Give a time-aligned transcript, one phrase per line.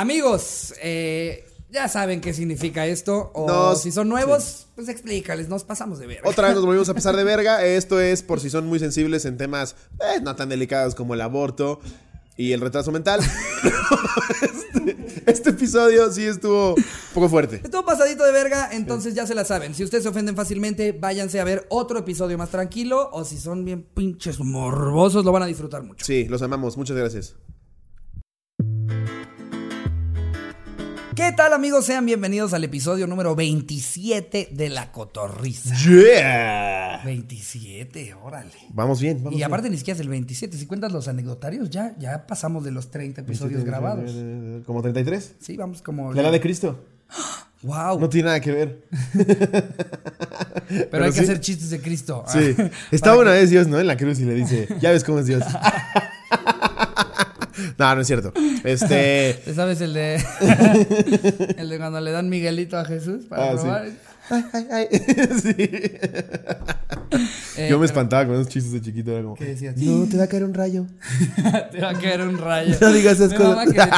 [0.00, 3.30] Amigos, eh, ya saben qué significa esto.
[3.34, 6.20] O Nos- si son nuevos, pues explícales, nos pasamos de ver.
[6.24, 7.62] Otra vez nos volvimos a pasar de verga.
[7.66, 11.20] Esto es por si son muy sensibles en temas eh, no tan delicados como el
[11.20, 11.80] aborto
[12.34, 13.20] y el retraso mental.
[14.40, 17.60] este, este episodio sí estuvo un poco fuerte.
[17.62, 19.74] Estuvo pasadito de verga, entonces ya se la saben.
[19.74, 23.10] Si ustedes se ofenden fácilmente, váyanse a ver otro episodio más tranquilo.
[23.12, 26.06] O si son bien pinches morbosos, lo van a disfrutar mucho.
[26.06, 26.78] Sí, los amamos.
[26.78, 27.34] Muchas gracias.
[31.20, 31.84] ¿Qué tal, amigos?
[31.84, 35.74] Sean bienvenidos al episodio número 27 de La Cotorriza.
[35.74, 37.02] Yeah.
[37.04, 38.50] 27, órale.
[38.70, 39.18] Vamos bien.
[39.18, 39.46] Vamos Y bien.
[39.46, 40.56] aparte ni siquiera es el 27.
[40.56, 44.10] Si cuentas los anecdotarios, ya, ya pasamos de los 30 episodios grabados.
[44.64, 45.34] Como 33.
[45.38, 46.10] Sí, vamos como...
[46.14, 46.82] La edad de Cristo.
[47.64, 48.00] Wow.
[48.00, 48.88] No tiene nada que ver.
[50.90, 52.24] pero, hay que hacer chistes de Cristo.
[52.28, 52.56] Sí.
[52.90, 53.78] Estaba una vez Dios, ¿no?
[53.78, 55.44] En la cruz y le dice, ya ves cómo es Dios.
[57.78, 58.32] no, no es cierto.
[58.64, 59.40] Este.
[59.44, 60.16] ¿Te sabes el de...
[61.58, 63.62] el de cuando le dan Miguelito a Jesús para Ah, sí.
[63.62, 63.88] probar?
[64.30, 64.86] Ay, ay, ay.
[65.42, 65.54] Sí.
[67.56, 69.10] Eh, Yo me pero- espantaba con esos chistes de chiquito.
[69.10, 69.76] Era como, ¿Qué decías?
[69.76, 70.86] no, te va a caer un rayo.
[71.72, 72.76] Te va a caer un rayo.
[72.80, 73.56] No digas esas Mi cosas.
[73.56, 73.90] mamá que de,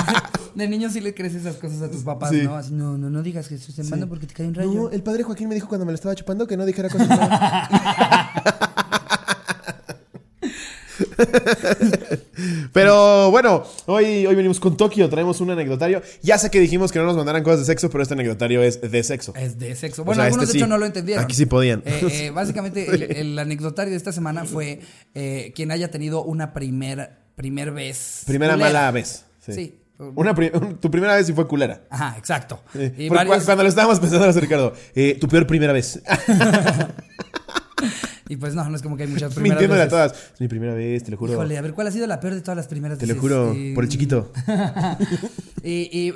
[0.64, 2.42] de niño sí le crees esas cosas a tus papás, Sí.
[2.44, 2.56] ¿no?
[2.56, 4.72] Así, no, no, no digas Jesús te manda porque te cae un rayo.
[4.72, 7.08] No, el padre Joaquín me dijo cuando me lo estaba chupando que no dijera cosas.
[12.72, 16.02] Pero bueno, hoy, hoy venimos con Tokio, traemos un anecdotario.
[16.22, 18.80] Ya sé que dijimos que no nos mandaran cosas de sexo, pero este anecdotario es
[18.80, 19.34] de sexo.
[19.36, 20.02] Es de sexo.
[20.02, 20.70] O Bueno, sea, algunos este de hecho sí.
[20.70, 21.24] no lo entendieron.
[21.24, 21.82] Aquí sí podían.
[21.84, 24.80] Eh, eh, básicamente, el, el anecdotario de esta semana fue
[25.14, 28.22] eh, quien haya tenido una primer, primer vez.
[28.26, 28.68] Primera culera.
[28.72, 29.24] mala vez.
[29.44, 29.52] Sí.
[29.52, 29.78] Sí.
[30.16, 31.82] Una pri- tu primera vez sí fue culera.
[31.90, 32.60] Ajá, exacto.
[32.72, 32.80] Sí.
[32.80, 34.72] Y Porque varios- cu- Cuando lo estábamos pensando, Ricardo,
[35.20, 36.00] tu peor primera vez.
[38.32, 40.12] Y pues no, no es como que hay muchas primeras Mintiéndole a todas.
[40.12, 41.34] Es mi primera vez, te lo juro.
[41.34, 43.54] Híjole, a ver, ¿cuál ha sido la peor de todas las primeras te lo juro,
[43.74, 44.32] por el chiquito.
[45.62, 46.14] y, y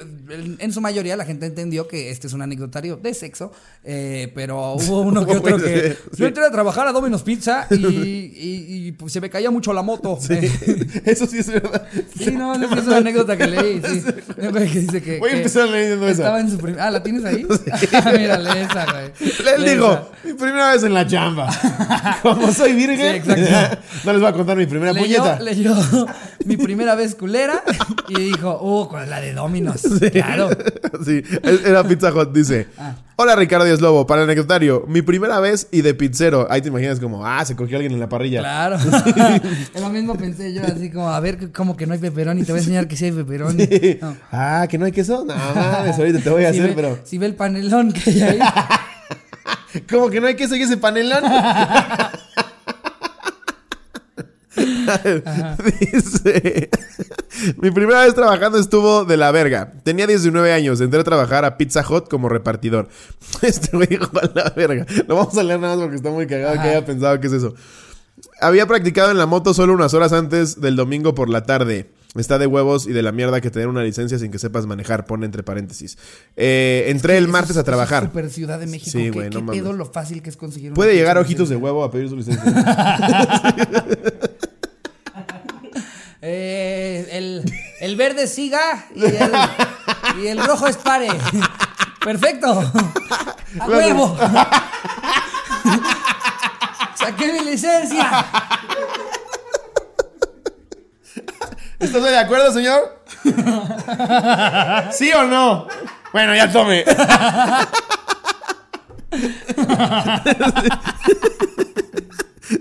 [0.59, 3.53] en- su mayoría la gente entendió que este es un anecdotario de sexo,
[3.85, 5.97] eh, pero hubo uno que ¿Cómo otro que...
[6.13, 6.17] Sí.
[6.19, 9.73] Yo entré a trabajar a Domino's Pizza y, y- y, pues, se me caía mucho
[9.73, 10.19] la moto.
[10.21, 10.35] Sí,
[11.05, 11.87] eso sí es verdad.
[12.19, 14.03] Sí, no, sí, es una anécdota que leí, sí.
[14.37, 15.19] Que dice que...
[15.19, 16.23] Voy a empezar leyendo esa.
[16.23, 17.47] Estaba en su prim- Ah, ¿la tienes ahí?
[18.19, 19.13] Mírale esa, güey.
[19.55, 20.09] Él Lee dijo, esa.
[20.25, 22.19] mi primera vez en la chamba.
[22.23, 23.23] Como soy virgen,
[24.05, 25.41] no les voy a contar mi primera Leyó, puñeta.
[25.41, 25.75] leyó
[26.45, 27.63] mi primera vez culera
[28.09, 29.83] y dijo, uh, con la de Domino's.
[30.13, 30.49] Claro.
[31.05, 31.23] Sí,
[31.65, 32.67] era Pizza Hut, dice.
[32.79, 32.95] Ah.
[33.19, 36.47] Hola Ricardo Díaz Lobo, para el anecdotario, mi primera vez y de pizzero.
[36.51, 38.41] Ahí te imaginas como, ah, se cogió alguien en la parrilla.
[38.41, 38.77] Claro.
[39.75, 42.53] es lo mismo pensé yo, así como, a ver, como que no hay pepperoni, te
[42.53, 43.67] voy a enseñar que sí hay pepperoni.
[44.03, 44.17] No.
[44.31, 45.25] Ah, que no hay queso.
[45.25, 46.99] No, mames, ahorita te voy a Si hacer, ve, pero.
[47.05, 48.39] si ve el panelón que hay ahí.
[49.91, 51.23] ¿Cómo que no hay queso y ese panelón?
[55.81, 56.69] Dice,
[57.61, 59.73] mi primera vez trabajando estuvo de la verga.
[59.83, 62.89] Tenía 19 años, entré a trabajar a Pizza Hut como repartidor.
[63.43, 64.87] Este güey dijo a la verga.
[65.07, 67.33] Lo vamos a leer nada más porque está muy cagado que haya pensado que es
[67.35, 67.55] eso.
[68.41, 71.91] Había practicado en la moto solo unas horas antes del domingo por la tarde.
[72.17, 75.05] Está de huevos y de la mierda que tener una licencia sin que sepas manejar,
[75.05, 75.99] pone entre paréntesis.
[76.35, 78.05] Eh, entré el martes es- a eso es trabajar.
[78.05, 78.91] Super Ciudad de México.
[78.91, 81.51] Sí, ¿Qué, güey, no qué pedo lo fácil que es conseguir una Puede llegar ojitos
[81.51, 82.43] de huevo a pedir su licencia.
[86.29, 87.43] Eh,
[87.87, 89.33] el, verde siga y el,
[90.23, 91.09] y el rojo es pare.
[92.01, 92.73] Perfecto.
[93.61, 94.17] A huevo.
[96.95, 98.27] Saqué mi licencia.
[101.79, 103.03] ¿Estás de acuerdo, señor?
[104.93, 105.67] ¿Sí o no?
[106.13, 106.85] Bueno, ya tome.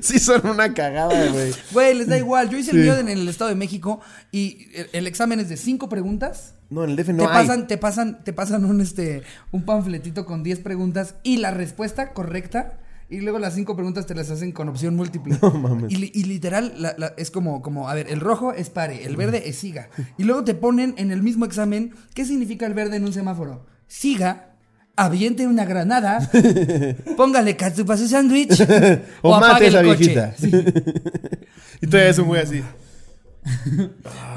[0.14, 1.52] Sí son una cagada, güey.
[1.72, 2.50] Güey, les da igual.
[2.50, 4.02] Yo hice el mío en el Estado de México
[4.32, 6.54] y el, el examen es de cinco preguntas.
[6.70, 7.48] No, en el DF te no hay.
[7.48, 12.14] pasan, te pasan, te pasan un este un panfletito con 10 preguntas y la respuesta
[12.14, 12.80] correcta.
[13.08, 15.38] Y luego las cinco preguntas te las hacen con opción múltiple.
[15.42, 15.92] No mames.
[15.92, 19.16] Y, y literal, la- la- es como, como, a ver, el rojo es pare, el
[19.16, 19.90] verde es siga.
[20.18, 23.66] Y luego te ponen en el mismo examen, ¿qué significa el verde en un semáforo?
[23.88, 24.55] Siga,
[24.96, 26.30] aviente una granada,
[27.18, 28.62] póngale catsup a su sándwich
[29.22, 29.98] O, mate a apague esa el coche.
[30.00, 30.34] viejita.
[30.38, 30.52] Sí,
[31.82, 32.64] y todavía es un güey así.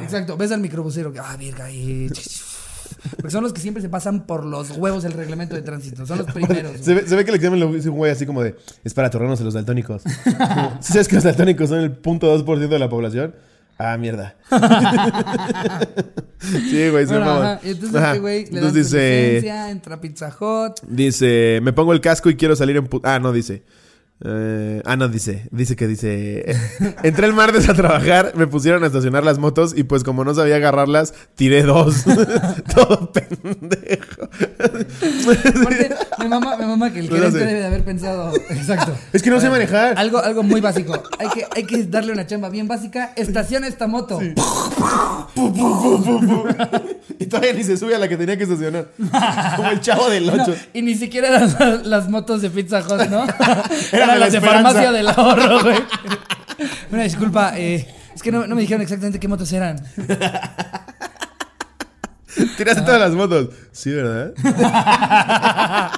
[0.02, 2.10] exacto, ves al microbusero, que, ah, verga, eh,
[3.16, 6.19] Porque son los que siempre se pasan por los huevos del reglamento de tránsito, son
[6.19, 6.72] los primeros.
[6.81, 8.94] Se ve, se ve que el examen lo hizo un güey así como de, es
[8.94, 10.02] para atorrarnos a los daltónicos.
[10.02, 13.34] Como, ¿sí ¿Sabes que los daltónicos son el 0.2% de la población?
[13.79, 14.35] Ah, mierda.
[16.41, 18.09] sí, güey, se Bueno, ajá, Entonces, Ajá.
[18.09, 20.81] este güey le Entonces dice, entra a Pizza Hut.
[20.89, 22.89] dice, me pongo el casco y quiero salir en...
[22.89, 23.63] pu- Ah, no, dice.
[24.25, 25.47] Eh, ah, no, dice.
[25.53, 26.44] Dice que dice.
[27.05, 30.35] Entré el martes a trabajar, me pusieron a estacionar las motos y pues como no
[30.35, 32.03] sabía agarrarlas, tiré dos.
[32.75, 34.29] Todo pendejo.
[35.61, 37.44] Aparte, me mama, me mama que el No gerente sé.
[37.47, 38.32] debe de haber pensado.
[38.50, 38.97] Exacto.
[39.12, 39.97] Es que no sé ver, manejar.
[39.97, 41.00] Algo, algo muy básico.
[41.20, 43.12] Hay que, hay que darle una chamba bien básica.
[43.15, 44.19] Estaciona esta moto.
[47.20, 48.88] Y todavía ni se sube a la que tenía que estacionar.
[49.56, 50.55] Como el chavo del No, 8.
[50.75, 53.25] y ni siquiera eran las, las motos de Pizza Hut, ¿no?
[53.93, 55.78] Eran eran las de farmacia del ahorro, güey.
[56.90, 59.81] Una disculpa, eh, es que no, no me dijeron exactamente qué motos eran.
[62.56, 63.50] Tiraste todas las motos.
[63.72, 64.32] Sí, ¿verdad?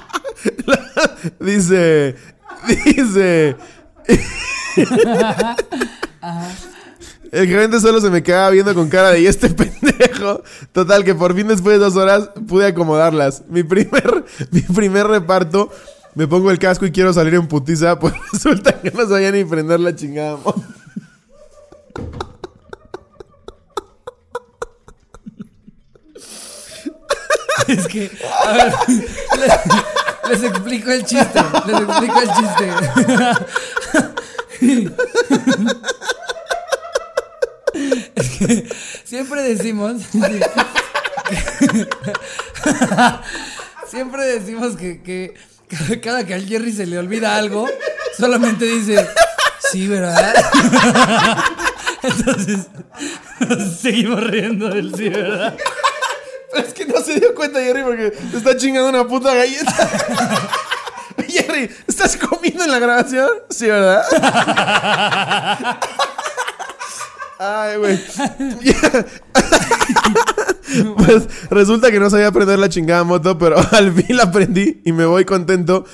[1.39, 2.15] dice.
[2.85, 3.55] Dice.
[7.31, 10.43] El gerente solo se me quedaba viendo con cara de y este pendejo.
[10.73, 13.43] Total, que por fin después de dos horas pude acomodarlas.
[13.47, 15.71] Mi primer, mi primer reparto,
[16.15, 19.43] me pongo el casco y quiero salir en putiza, pues resulta que no sabía ni
[19.43, 20.37] prender la chingada.
[27.67, 28.11] Es que,
[28.45, 31.39] a ver, les, les explico el chiste.
[31.67, 32.71] Les explico el chiste.
[38.15, 38.67] Es que
[39.05, 40.01] siempre decimos.
[43.87, 45.33] Siempre decimos que, que
[45.77, 47.67] cada- cada que al Jerry se le olvida algo,
[48.17, 49.07] solamente dice,
[49.71, 50.33] sí, ¿verdad?
[52.03, 52.67] Entonces,
[53.79, 55.55] seguimos riendo del sí, ¿verdad?
[56.55, 59.71] Es que no se dio cuenta, Jerry, porque te está chingando una puta galleta.
[61.27, 63.29] Jerry, ¿estás comiendo en la grabación?
[63.49, 64.03] Sí, ¿verdad?
[67.39, 67.99] Ay, güey.
[70.97, 74.91] Pues resulta que no sabía aprender la chingada moto, pero al fin la aprendí y
[74.91, 75.85] me voy contento.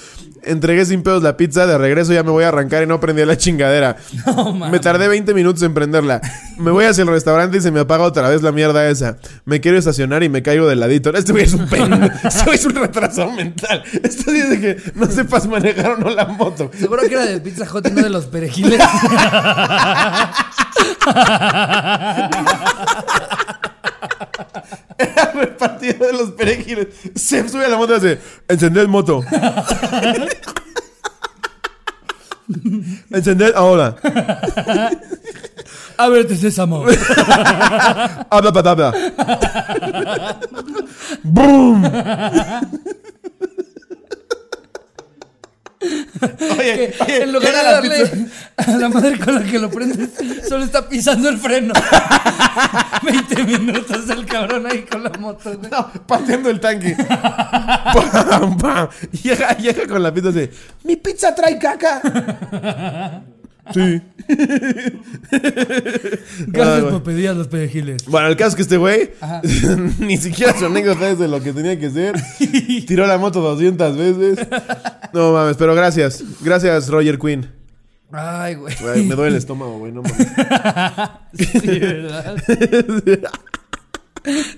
[0.44, 3.26] Entregué sin pedos la pizza, de regreso ya me voy a arrancar y no prendí
[3.26, 3.98] la chingadera.
[4.26, 6.22] No, me tardé 20 minutos en prenderla.
[6.58, 9.18] Me voy hacia el restaurante y se me apaga otra vez la mierda esa.
[9.46, 11.10] Me quiero estacionar y me caigo del ladito.
[11.16, 12.14] Este güey es un pendejo.
[12.28, 13.84] Este güey es un retrasado mental.
[14.04, 16.70] Esto dice que no sepas manejar o no la moto.
[16.78, 18.80] Seguro que era del Pizza Hut y no de los perejiles.
[24.98, 26.88] Era repartido de los perejiles.
[27.16, 29.24] Se sube a la moto y hace: Encender moto.
[33.12, 33.96] Encender ahora.
[35.98, 36.86] Ábrete sésamo.
[38.30, 38.94] Habla patata.
[41.24, 41.84] ¡Boom!
[46.58, 50.10] Oye, en lugar de darle a la madre con la que lo prendes,
[50.48, 51.74] solo está pisando el freno.
[53.04, 55.72] 20 minutos el cabrón ahí con la moto, güey.
[55.72, 56.96] No, pateando el tanque.
[56.96, 58.88] Pam, pam.
[59.24, 60.50] Llega, llega con la pizza así.
[60.84, 62.02] Mi pizza trae caca.
[63.74, 64.02] Sí.
[66.48, 68.06] Gracias por pedir a los perejiles.
[68.06, 69.12] Bueno, el caso es que este güey
[70.00, 72.16] ni siquiera su anécdota es de lo que tenía que ser.
[72.88, 74.48] Tiró la moto 200 veces.
[75.14, 76.24] No mames, pero gracias.
[76.42, 77.57] Gracias, Roger Quinn.
[78.12, 78.76] Ay, güey.
[78.80, 80.28] Güey, me duele el estómago, güey, no mames.
[81.34, 82.36] Sí, ¿verdad?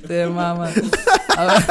[0.08, 0.74] Te mamas.
[1.36, 1.64] A ver,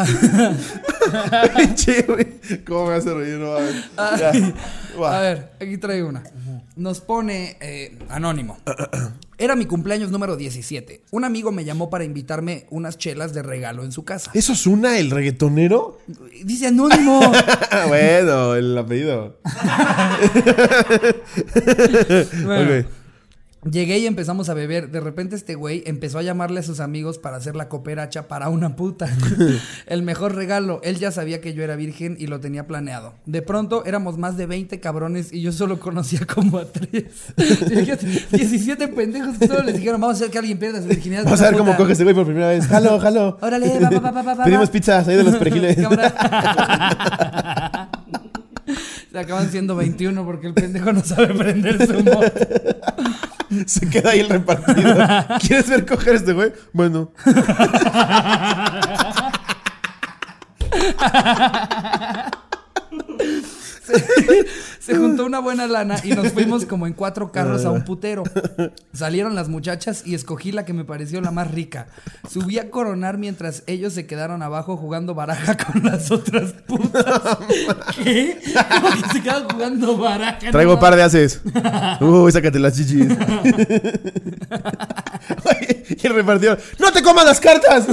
[1.56, 2.40] Pinche, güey.
[2.66, 3.38] ¿Cómo me hace reír?
[3.38, 3.90] No mames.
[4.18, 4.32] Ya.
[4.96, 5.18] Buah.
[5.18, 6.22] a ver, aquí traigo una.
[6.76, 8.58] Nos pone eh, anónimo.
[9.40, 11.04] Era mi cumpleaños número 17.
[11.12, 14.30] Un amigo me llamó para invitarme unas chelas de regalo en su casa.
[14.34, 15.98] ¿Eso es una, el reggaetonero?
[16.44, 17.22] Dice anónimo.
[17.88, 19.40] bueno, el apellido.
[22.44, 22.84] Bueno.
[23.68, 24.90] Llegué y empezamos a beber.
[24.90, 28.48] De repente este güey empezó a llamarle a sus amigos para hacer la cooperacha para
[28.48, 29.06] una puta.
[29.86, 30.80] El mejor regalo.
[30.82, 33.12] Él ya sabía que yo era virgen y lo tenía planeado.
[33.26, 37.04] De pronto éramos más de 20 cabrones y yo solo conocía como a 3.
[38.32, 41.24] 17 pendejos que solo les dijeron, vamos a hacer que alguien pierda su virginidad.
[41.24, 41.76] Vamos a ver cómo puta".
[41.76, 42.66] coge este güey por primera vez.
[42.66, 43.36] Jalo, jalo.
[43.42, 44.44] Órale, va, va, va, va, va.
[44.44, 45.76] Pedimos pizzas ahí de los perejiles.
[49.10, 52.32] Se acaban siendo 21 porque el pendejo no sabe prender su moto.
[53.66, 54.94] Se queda ahí el repartido.
[55.40, 56.52] ¿Quieres ver coger este güey?
[56.72, 57.12] Bueno.
[64.80, 68.24] Se juntó una buena lana y nos fuimos como en cuatro carros a un putero.
[68.92, 71.88] Salieron las muchachas y escogí la que me pareció la más rica.
[72.28, 77.04] Subí a coronar mientras ellos se quedaron abajo jugando baraja con las otras putas.
[78.02, 78.38] ¿Qué?
[78.70, 80.50] ¿Cómo que se quedan jugando baraja?
[80.50, 81.40] Traigo No par de haces.
[82.00, 83.08] Uy, sácate las chichis.
[85.90, 86.58] Y el repartidor.
[86.78, 87.86] ¡No te comas las cartas!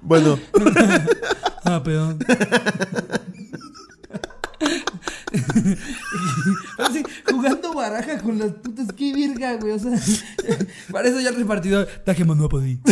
[0.00, 0.38] bueno.
[1.64, 2.18] Ah, perdón.
[7.30, 9.72] Jugando baraja con las putas, qué virga, güey.
[9.72, 9.92] O sea,
[10.92, 12.80] para eso ya el repartidor, taje Monopoly.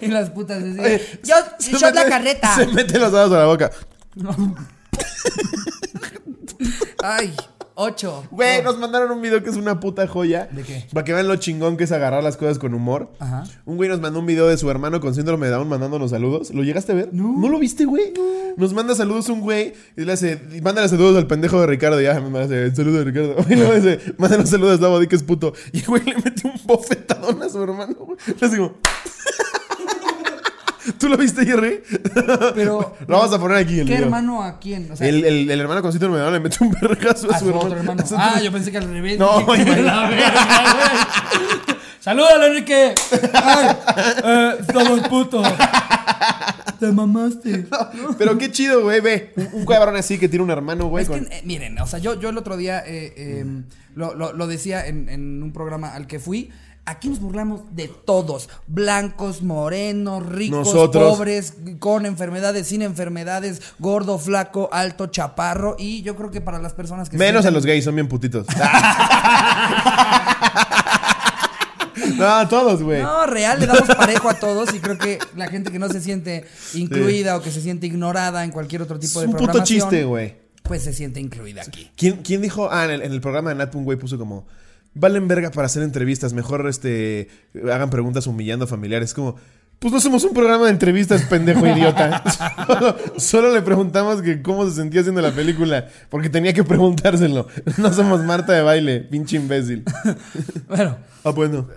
[0.00, 2.54] y las putas, así, Oye, yo, se yo mete, la carreta.
[2.54, 3.70] Se mete los dados a la boca.
[7.02, 7.34] Ay
[7.76, 8.24] ocho.
[8.30, 10.48] Güey, nos mandaron un video que es una puta joya.
[10.50, 10.84] ¿De qué?
[10.92, 13.12] Para que vean lo chingón que es agarrar las cosas con humor.
[13.20, 13.44] Ajá.
[13.64, 16.50] Un güey nos mandó un video de su hermano con síndrome de Down mandándonos saludos.
[16.50, 17.10] ¿Lo llegaste a ver?
[17.12, 17.48] No.
[17.48, 18.12] lo viste, güey?
[18.56, 22.00] Nos manda saludos un güey y le hace, y mándale saludos al pendejo de Ricardo.
[22.00, 23.36] Ya me hace, saludos de Ricardo.
[23.48, 25.52] Y luego dice, mándale saludos a Slavo, di que es puto.
[25.72, 28.18] Y el güey le mete un bofetadón a su hermano, güey.
[28.40, 28.74] Le hace como...
[30.98, 31.80] ¿Tú lo viste, Jerry?
[32.54, 32.96] Pero.
[33.08, 34.04] Lo vamos a poner aquí el ¿Qué video.
[34.06, 34.90] hermano a quién?
[34.90, 37.36] O sea, El, el- el hermano con síndrome de Down le mete un vergazo a,
[37.36, 37.66] a su hermano.
[37.66, 39.18] otro Ah, otro- yo pensé que al revés.
[39.18, 39.64] No, güey.
[42.00, 42.94] Salúdalo, Enrique.
[43.32, 43.76] Ay,
[44.24, 45.46] eh, estamos putos.
[46.78, 47.66] Te mamaste.
[48.18, 49.32] Pero qué chido, güey, ve.
[49.36, 51.02] Un, un cabrón así que tiene un hermano, güey.
[51.02, 53.44] Es con- que, eh, miren, o sea, yo, yo el otro día eh, eh,
[53.94, 56.50] lo, lo- lo decía en, en un programa al que fui.
[56.88, 58.48] Aquí nos burlamos de todos.
[58.68, 61.16] Blancos, morenos, ricos, Nosotros.
[61.16, 65.74] pobres, con enfermedades, sin enfermedades, gordo, flaco, alto, chaparro.
[65.80, 67.18] Y yo creo que para las personas que...
[67.18, 68.46] Menos a los gays, son bien putitos.
[72.16, 73.02] no, todos, güey.
[73.02, 76.00] No, real, le damos parejo a todos y creo que la gente que no se
[76.00, 79.44] siente incluida o que se siente ignorada en cualquier otro es tipo de un puto
[79.44, 80.36] programación, chiste, güey.
[80.62, 81.90] pues se siente incluida aquí.
[81.96, 82.68] ¿Quién, quién dijo?
[82.70, 84.46] Ah, en el, en el programa de Nat, un güey puso como.
[84.98, 86.32] Valen verga para hacer entrevistas.
[86.32, 87.28] Mejor este
[87.64, 89.12] hagan preguntas humillando a familiares.
[89.14, 89.36] Como.
[89.78, 92.22] Pues no somos un programa de entrevistas, pendejo idiota.
[92.66, 95.86] Solo, solo le preguntamos que cómo se sentía haciendo la película.
[96.08, 97.46] Porque tenía que preguntárselo.
[97.76, 99.84] No somos Marta de baile, pinche imbécil.
[100.68, 101.68] Bueno, Ah, bueno.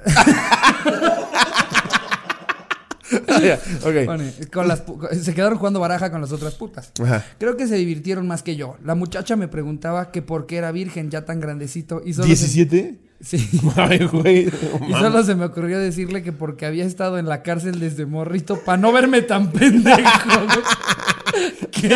[3.27, 4.05] Ah, ya, ok.
[4.05, 6.91] pone, con las pu- se quedaron jugando baraja con las otras putas.
[7.03, 7.25] Ajá.
[7.39, 8.77] Creo que se divirtieron más que yo.
[8.85, 12.45] La muchacha me preguntaba que por qué era virgen ya tan grandecito y solo se-
[12.69, 12.97] ¿17?
[13.21, 13.49] Sí.
[13.75, 14.49] Ay, güey.
[14.87, 18.59] Y solo se me ocurrió decirle que porque había estado en la cárcel desde morrito
[18.63, 19.99] para no verme tan pendejo.
[21.71, 21.95] ¿Qué?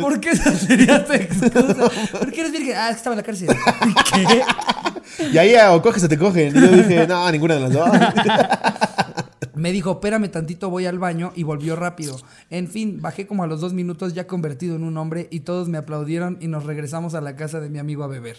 [0.00, 1.90] ¿Por qué esa sería tu excusa?
[2.12, 2.74] ¿Por qué eres virgen?
[2.76, 3.48] Ah, es que estaba en la cárcel.
[4.12, 4.42] ¿Qué?
[5.32, 6.56] Y ahí o coges o te cogen.
[6.56, 7.90] Y yo dije, no, ninguna de las dos.
[9.54, 12.16] Me dijo, espérame tantito, voy al baño y volvió rápido.
[12.48, 15.68] En fin, bajé como a los dos minutos ya convertido en un hombre y todos
[15.68, 18.38] me aplaudieron y nos regresamos a la casa de mi amigo a beber.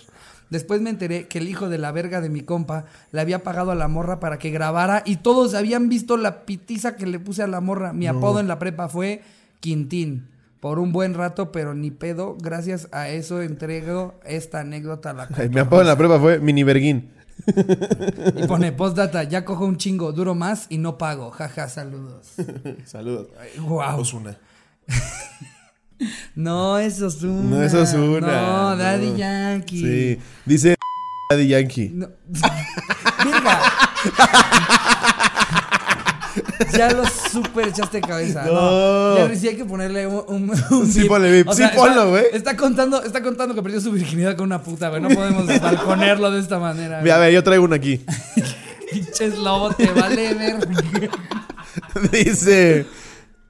[0.51, 3.71] Después me enteré que el hijo de la verga de mi compa le había pagado
[3.71, 7.41] a la morra para que grabara y todos habían visto la pitiza que le puse
[7.41, 7.93] a la morra.
[7.93, 9.21] Mi apodo en la prepa fue
[9.61, 10.27] Quintín.
[10.59, 12.37] Por un buen rato, pero ni pedo.
[12.39, 16.37] Gracias a eso entrego esta anécdota a la Ay, Mi apodo en la prueba fue
[16.37, 17.09] mini verguín.
[18.35, 21.31] Y pone postdata, ya cojo un chingo, duro más y no pago.
[21.31, 22.33] Jaja, saludos.
[22.85, 23.29] Saludos.
[23.59, 24.01] Wow.
[24.01, 24.37] Osuna.
[26.35, 27.57] No, es Ozuna.
[27.57, 28.27] No es Osuna.
[28.41, 29.79] No, Daddy Yankee.
[29.81, 30.19] Sí.
[30.45, 30.75] Dice
[31.29, 31.89] Daddy Yankee.
[31.93, 32.07] No.
[33.23, 33.61] Verga.
[36.77, 38.45] ya lo super echaste de cabeza.
[38.45, 39.15] No.
[39.19, 39.27] No.
[39.27, 41.07] Ya sí hay que ponerle un, un, un Sí, bip.
[41.09, 41.51] ponle bip.
[41.51, 42.25] Sí, está- ponlo, güey.
[42.33, 45.01] Está contando, está contando que perdió su virginidad con una puta, güey.
[45.01, 46.99] No podemos balconearlo de esta manera.
[46.99, 48.03] A ver, yo traigo uno aquí.
[48.91, 50.67] Pinches lobo, te vale ver.
[52.11, 52.85] Dice.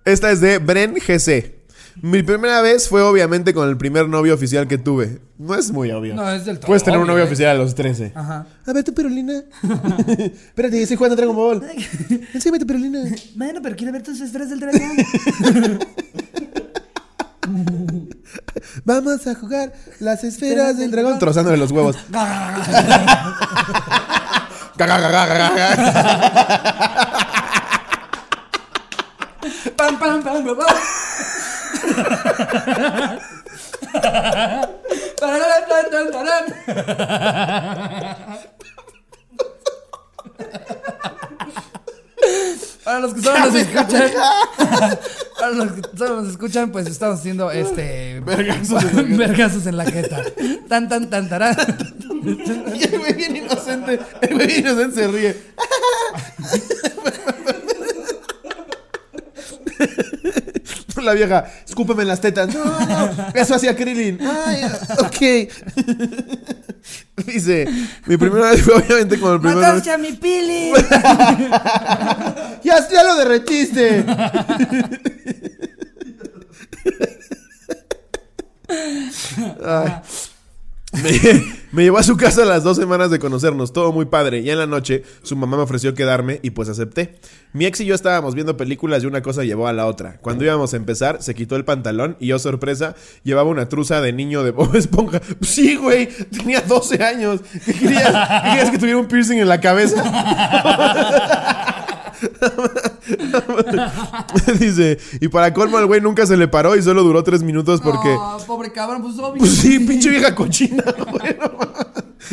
[0.03, 1.60] Esta es de Bren GC.
[2.01, 5.21] Mi primera vez fue obviamente con el primer novio oficial que tuve.
[5.37, 6.15] No es muy obvio.
[6.15, 7.27] No, es del todo Puedes tener un novio ¿eh?
[7.27, 8.13] oficial a los 13.
[8.15, 8.47] Ajá.
[8.65, 9.43] A ver, tu perolina.
[10.07, 11.63] Espérate, estoy jugando Dragon Ball.
[12.33, 13.03] Enséñame tu perolina.
[13.35, 14.81] Bueno, pero quiero ver tus esferas del dragón.
[18.83, 21.19] Vamos a jugar las esferas del dragón.
[21.19, 21.97] Trozándole los huevos.
[29.77, 30.57] pam, pam, pam, pam.
[42.83, 44.11] Para los que solo nos escuchan,
[45.39, 49.17] para los que solo nos escuchan, pues estamos haciendo este Vergazos en la jeta.
[49.17, 50.23] vergazos en la jeta.
[50.67, 51.55] Tan tan tan tarán.
[52.73, 53.99] Y el güey bien inocente.
[54.21, 55.35] El güey inocente se ríe.
[61.01, 62.53] La vieja, escúpeme en las tetas.
[62.53, 64.19] No, no, eso hacía Krillin.
[64.21, 64.61] Ay,
[64.99, 65.49] ok.
[67.25, 67.67] Dice,
[68.05, 69.69] mi primera vez fue obviamente con el primer novio.
[69.69, 70.71] ¡Mataste a mi pili!
[72.63, 74.05] ¡Ya, ya lo derretiste!
[79.63, 79.91] Ay.
[81.71, 84.39] Me llevó a su casa a las dos semanas de conocernos, todo muy padre.
[84.41, 87.15] Y en la noche, su mamá me ofreció quedarme y pues acepté.
[87.53, 90.17] Mi ex y yo estábamos viendo películas y una cosa llevó a la otra.
[90.21, 94.11] Cuando íbamos a empezar, se quitó el pantalón y yo, sorpresa, llevaba una truza de
[94.11, 95.21] niño de Bob Esponja.
[95.41, 97.41] Sí, güey, tenía 12 años.
[97.65, 98.11] ¿Qué querías?
[98.11, 100.01] ¿Qué querías que tuviera un piercing en la cabeza?
[104.59, 107.81] Dice, y para colmo al güey nunca se le paró y solo duró tres minutos
[107.81, 108.15] porque...
[108.17, 109.39] Ah, pobre cabrón, pues obvio.
[109.39, 111.35] Pues sí, pinche vieja cochina, güey.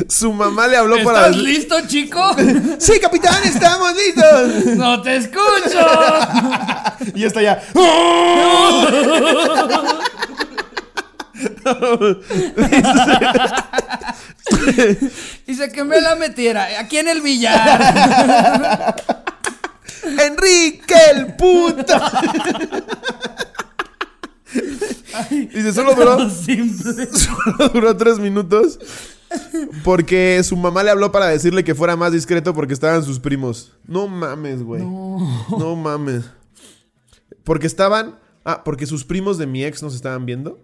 [0.09, 1.27] Su mamá le habló para...
[1.27, 2.21] ¿Estás listo, chico?
[2.79, 4.77] Sí, capitán, estamos listos.
[4.77, 5.87] ¡No te escucho!
[7.15, 7.63] Y está ya.
[15.47, 18.95] Dice que me la metiera aquí en el billar.
[20.19, 21.95] Enrique el puto.
[25.31, 28.79] Dice, solo duró, solo duró tres minutos
[29.85, 33.73] porque su mamá le habló para decirle que fuera más discreto porque estaban sus primos.
[33.87, 34.83] No mames, güey.
[34.83, 35.77] No.
[35.77, 36.25] mames.
[37.45, 38.19] Porque estaban...
[38.45, 40.61] Ah, porque sus primos de mi ex nos estaban viendo.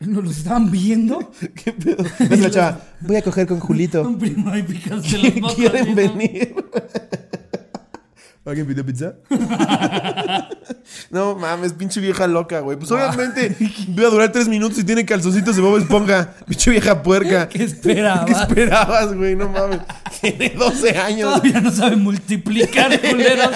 [0.00, 1.30] ¿Nos los estaban viendo?
[1.54, 2.04] ¿Qué pedo?
[2.18, 2.80] Es la chava.
[3.00, 4.02] Voy a coger con Julito.
[4.02, 5.54] Un primo y picaste los mocos.
[5.54, 5.94] ¿Quieren ¿no?
[5.94, 6.54] venir?
[8.44, 9.14] ¿Alguien pidió pizza?
[11.10, 12.76] no mames, pinche vieja loca, güey.
[12.76, 13.56] Pues obviamente
[13.88, 16.34] voy a durar tres minutos y tiene calzoncitos de Bob Esponja.
[16.48, 17.48] Pinche vieja puerca.
[17.50, 18.24] ¿Qué esperabas?
[18.24, 19.36] ¿Qué esperabas, güey?
[19.36, 19.78] No mames.
[20.20, 21.30] Tiene 12 años.
[21.30, 23.50] Todavía no sabe multiplicar, culeros.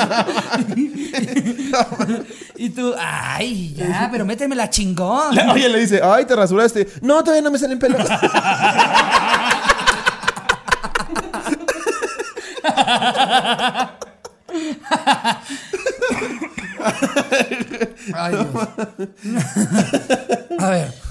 [2.57, 5.37] y tú, ay, ya, pero métemela chingón.
[5.51, 6.87] Oye, le dice, ay, te rasuraste.
[7.03, 8.09] No, todavía no me salen pelos.
[18.15, 18.47] Ay, Dios.
[20.59, 21.06] A ver.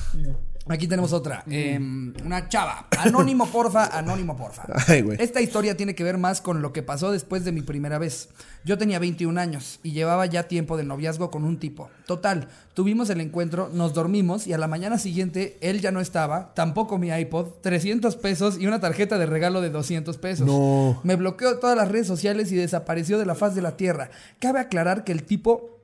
[0.68, 1.44] Aquí tenemos otra.
[1.48, 2.88] Em, una chava.
[2.98, 4.66] Anónimo, porfa, anónimo, porfa.
[4.88, 5.22] Ay, güey.
[5.22, 8.30] Esta historia tiene que ver más con lo que pasó después de mi primera vez.
[8.64, 11.90] Yo tenía 21 años y llevaba ya tiempo de noviazgo con un tipo.
[12.08, 16.54] Total, tuvimos el encuentro, nos dormimos y a la mañana siguiente él ya no estaba,
[16.56, 20.48] tampoco mi iPod, 300 pesos y una tarjeta de regalo de 200 pesos.
[20.48, 21.00] No.
[21.04, 24.10] Me bloqueó todas las redes sociales y desapareció de la faz de la tierra.
[24.40, 25.75] Cabe aclarar que el tipo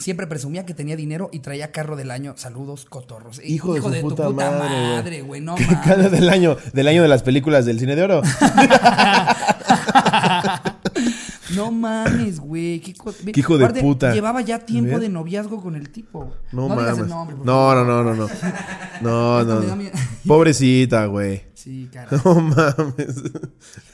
[0.00, 2.34] siempre presumía que tenía dinero y traía carro del año.
[2.36, 3.40] Saludos, cotorros.
[3.44, 4.96] Hijo de su tu puta puta madre, güey.
[4.96, 5.40] madre, güey.
[5.40, 6.10] No mames.
[6.10, 8.22] del año, del año de las películas del cine de oro.
[11.54, 12.80] No mames, güey.
[12.80, 12.94] Qué,
[13.32, 14.12] Qué hijo de puta.
[14.12, 16.32] Llevaba ya tiempo de noviazgo con el tipo.
[16.52, 16.98] No, mames.
[17.08, 18.28] nombre, no, no, no, no, no.
[19.00, 19.60] No, no.
[19.60, 19.90] no.
[20.26, 21.42] Pobrecita, güey.
[21.54, 22.08] Sí, cara.
[22.24, 23.22] No mames.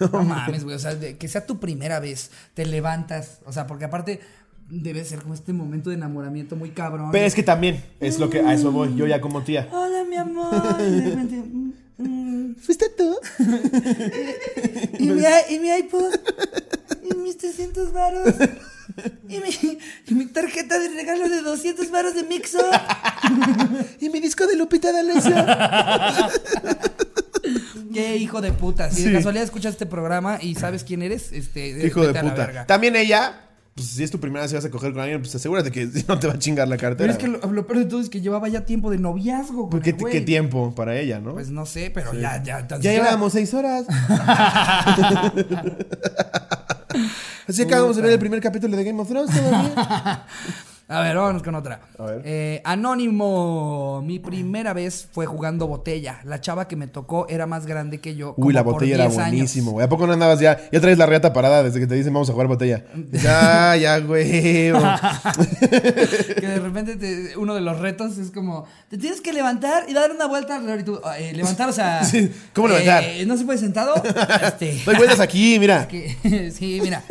[0.00, 0.76] No mames, güey.
[0.76, 2.30] O sea, de- que sea tu primera vez.
[2.54, 3.40] Te levantas.
[3.46, 4.20] O sea, porque aparte
[4.68, 7.10] debe ser como este momento de enamoramiento muy cabrón.
[7.12, 8.94] Pero es que también es lo que a eso voy.
[8.96, 9.68] Yo ya como tía.
[9.72, 10.76] Hola, mi amor.
[10.80, 12.56] Y de repente, mm, mm.
[12.56, 13.16] ¿Fuiste tú?
[14.98, 16.14] ¿Y mi, y mi iPod.
[17.10, 18.34] Y mis 300 varos.
[19.28, 22.58] Y mi, y mi tarjeta de regalo de 200 varos de Mixo.
[24.00, 25.34] ¿Y mi disco de Lupita D'Alessio?
[27.92, 28.90] Qué hijo de puta.
[28.90, 29.08] Si Sí.
[29.08, 31.86] de casualidad escuchas este programa y sabes quién eres, este.
[31.86, 32.66] Hijo de puta.
[32.66, 33.45] También ella,
[33.76, 35.86] pues si es tu primera vez que vas a coger con alguien, pues asegúrate que
[36.08, 37.12] no te va a chingar la Pero cartera.
[37.12, 39.68] es que lo, lo peor de todo es que llevaba ya tiempo de noviazgo.
[39.70, 40.12] con ¿Qué, el güey.
[40.12, 41.34] qué tiempo para ella, no?
[41.34, 42.66] Pues no sé, pero ya, ya.
[42.66, 43.84] tan ya siquiera- llevábamos seis horas.
[47.48, 50.24] Así acabamos de ver el primer capítulo de Game of Thrones todavía.
[50.88, 51.80] A ver, vámonos con otra.
[51.98, 52.22] A ver.
[52.24, 54.02] Eh, anónimo.
[54.04, 56.20] Mi primera vez fue jugando botella.
[56.22, 58.34] La chava que me tocó era más grande que yo.
[58.36, 59.30] Uy, la botella era 10 años.
[59.30, 59.84] buenísimo, güey.
[59.84, 60.56] ¿A poco no andabas ya?
[60.70, 62.84] Ya traes la reata parada desde que te dicen vamos a jugar botella.
[63.10, 64.30] Ya, ya, güey.
[65.50, 69.92] que de repente te- uno de los retos es como, te tienes que levantar y
[69.92, 72.04] dar una vuelta alrededor y tú, eh, levantar, o sea...
[72.04, 73.02] Sí, ¿cómo levantar?
[73.02, 73.92] eh, ¿No se puede sentado?
[74.40, 75.88] Este, Doy vueltas aquí, mira.
[75.88, 77.02] que- sí, mira.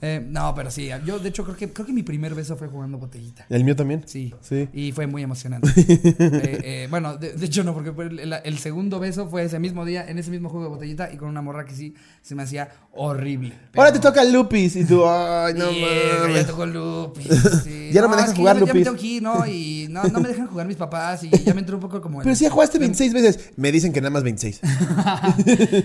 [0.00, 2.68] Eh, no, pero sí, yo de hecho creo que, creo que mi primer beso fue
[2.68, 3.46] jugando botellita.
[3.48, 4.02] El mío también.
[4.06, 4.32] Sí.
[4.40, 4.68] Sí.
[4.72, 5.68] Y fue muy emocionante.
[5.76, 9.58] Eh, eh, bueno, de, de hecho no, porque el, el- el segundo beso fue ese
[9.58, 12.34] mismo día, en ese mismo juego de botellita y con una morra que sí se
[12.34, 13.54] me hacía horrible.
[13.74, 16.36] Ahora te toca Lupis y tú, ay, no Mierda, mames.
[16.42, 17.26] Ya tocó Lupis.
[17.64, 17.90] sí.
[17.92, 18.84] Ya no me que jugar ya me- Ya me Lupis.
[18.84, 19.46] tengo que ir, ¿no?
[19.46, 22.20] Y no, no me dejan jugar mis papás y ya me entró un poco como.
[22.20, 23.50] el- Pero si ya jugaste 26 veces.
[23.56, 24.60] Me dicen que nada más 26.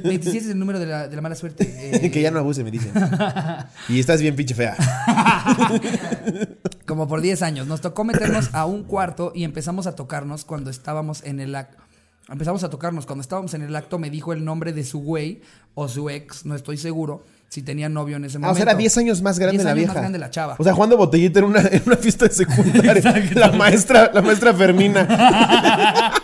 [0.04, 1.72] 27 es el número de la, de la mala suerte.
[2.06, 2.92] eh, que ya no abuse, me dicen.
[3.88, 4.76] Y estás bien pinche fea.
[6.86, 7.68] Como por 10 años.
[7.68, 11.78] Nos tocó meternos a un cuarto y empezamos a tocarnos cuando estábamos en el acto.
[12.30, 13.06] Empezamos a tocarnos.
[13.06, 15.42] Cuando estábamos en el acto me dijo el nombre de su güey
[15.76, 18.54] o su ex, no estoy seguro, si tenía novio en ese Ah, momento.
[18.54, 19.94] o sea, era 10 años más grande 10 la años vieja.
[19.94, 20.56] más grande la chava.
[20.58, 23.14] O sea, jugando botellita en una, en una fiesta de secundaria.
[23.36, 26.14] la maestra, la maestra Fermina.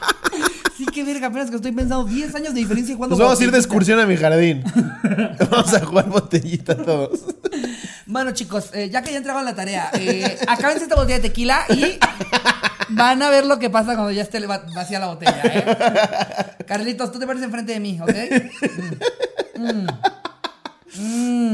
[0.77, 3.43] Sí, qué verga, apenas que estoy pensando 10 años de diferencia jugando Nos vamos a
[3.45, 4.61] ir de excursión a mi jardín.
[5.49, 7.21] vamos a jugar botellita todos.
[8.05, 11.61] Bueno, chicos, eh, ya que ya entregaron la tarea, eh, acábense esta botella de tequila
[11.69, 11.97] y
[12.89, 16.63] van a ver lo que pasa cuando ya esté va- vacía la botella, ¿eh?
[16.65, 18.09] Carlitos, tú te pones enfrente de mí, ¿ok?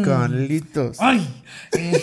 [0.04, 0.98] Carlitos.
[1.00, 1.28] ¡Ay!
[1.74, 2.02] Eh,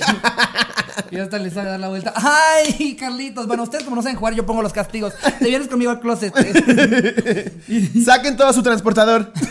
[1.11, 2.12] y hasta le sabe dar la vuelta.
[2.16, 3.46] ¡Ay, Carlitos!
[3.46, 5.14] Bueno, ustedes como no saben jugar, yo pongo los castigos.
[5.38, 6.35] Te vienes conmigo al closet.
[8.05, 9.33] Saquen todo su transportador.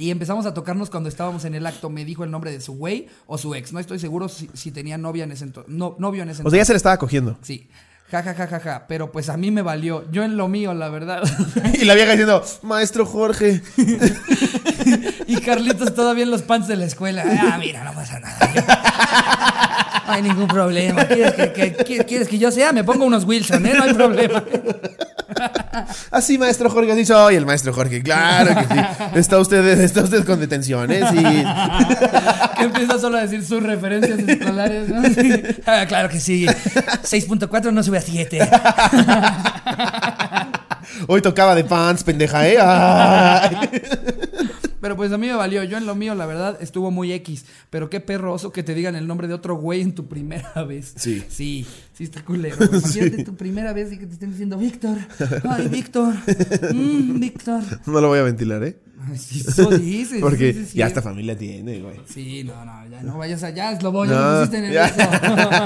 [0.00, 1.90] Y empezamos a tocarnos cuando estábamos en el acto.
[1.90, 3.72] Me dijo el nombre de su güey o su ex.
[3.72, 5.74] No estoy seguro si, si tenía novia en ese entonces.
[5.74, 6.52] No, novio en ese O entonces.
[6.56, 7.36] sea, ya se le estaba cogiendo.
[7.42, 7.68] Sí.
[8.10, 8.86] Ja, ja, ja, ja, ja.
[8.86, 10.08] Pero pues a mí me valió.
[10.12, 11.22] Yo en lo mío, la verdad.
[11.74, 13.60] Y la vieja diciendo, maestro Jorge.
[15.26, 17.24] y Carlitos todavía en los pants de la escuela.
[17.26, 18.38] Ah, mira, no pasa nada.
[20.06, 21.04] No hay ningún problema.
[21.04, 22.72] ¿Quieres que, que- que- ¿Quieres que yo sea?
[22.72, 23.74] Me pongo unos Wilson, ¿eh?
[23.76, 24.42] No hay problema.
[26.10, 28.02] Así, maestro Jorge, así soy el maestro Jorge.
[28.02, 28.80] Claro que sí.
[29.14, 31.18] Está usted, está usted con detenciones y.
[32.58, 35.02] Que empieza solo a decir sus referencias escolares, ¿no?
[35.04, 35.32] Sí.
[35.66, 36.44] Ah, claro que sí.
[36.46, 38.40] 6.4 no sube a 7.
[41.06, 42.56] Hoy tocaba de pants, pendeja, ¿eh?
[42.60, 43.70] Ay.
[44.80, 45.64] Pero pues a mí me valió.
[45.64, 47.46] Yo en lo mío, la verdad, estuvo muy X.
[47.70, 50.94] Pero qué perroso que te digan el nombre de otro güey en tu primera vez.
[50.96, 51.24] Sí.
[51.28, 52.56] Sí, sí está culero.
[52.72, 54.98] Imagínate tu primera vez y que te estén diciendo Víctor.
[55.48, 56.14] Ay, Víctor.
[56.72, 57.62] Mm, Víctor.
[57.86, 58.78] No lo voy a ventilar, ¿eh?
[59.18, 60.20] Sí, eso dices.
[60.20, 60.78] Porque sí, sí, sí.
[60.78, 61.96] ya esta familia tiene, güey.
[62.06, 64.86] Sí, no, no, ya no vayas allá, es lo voy, ya No, pusiste ya.
[64.86, 65.58] nervioso.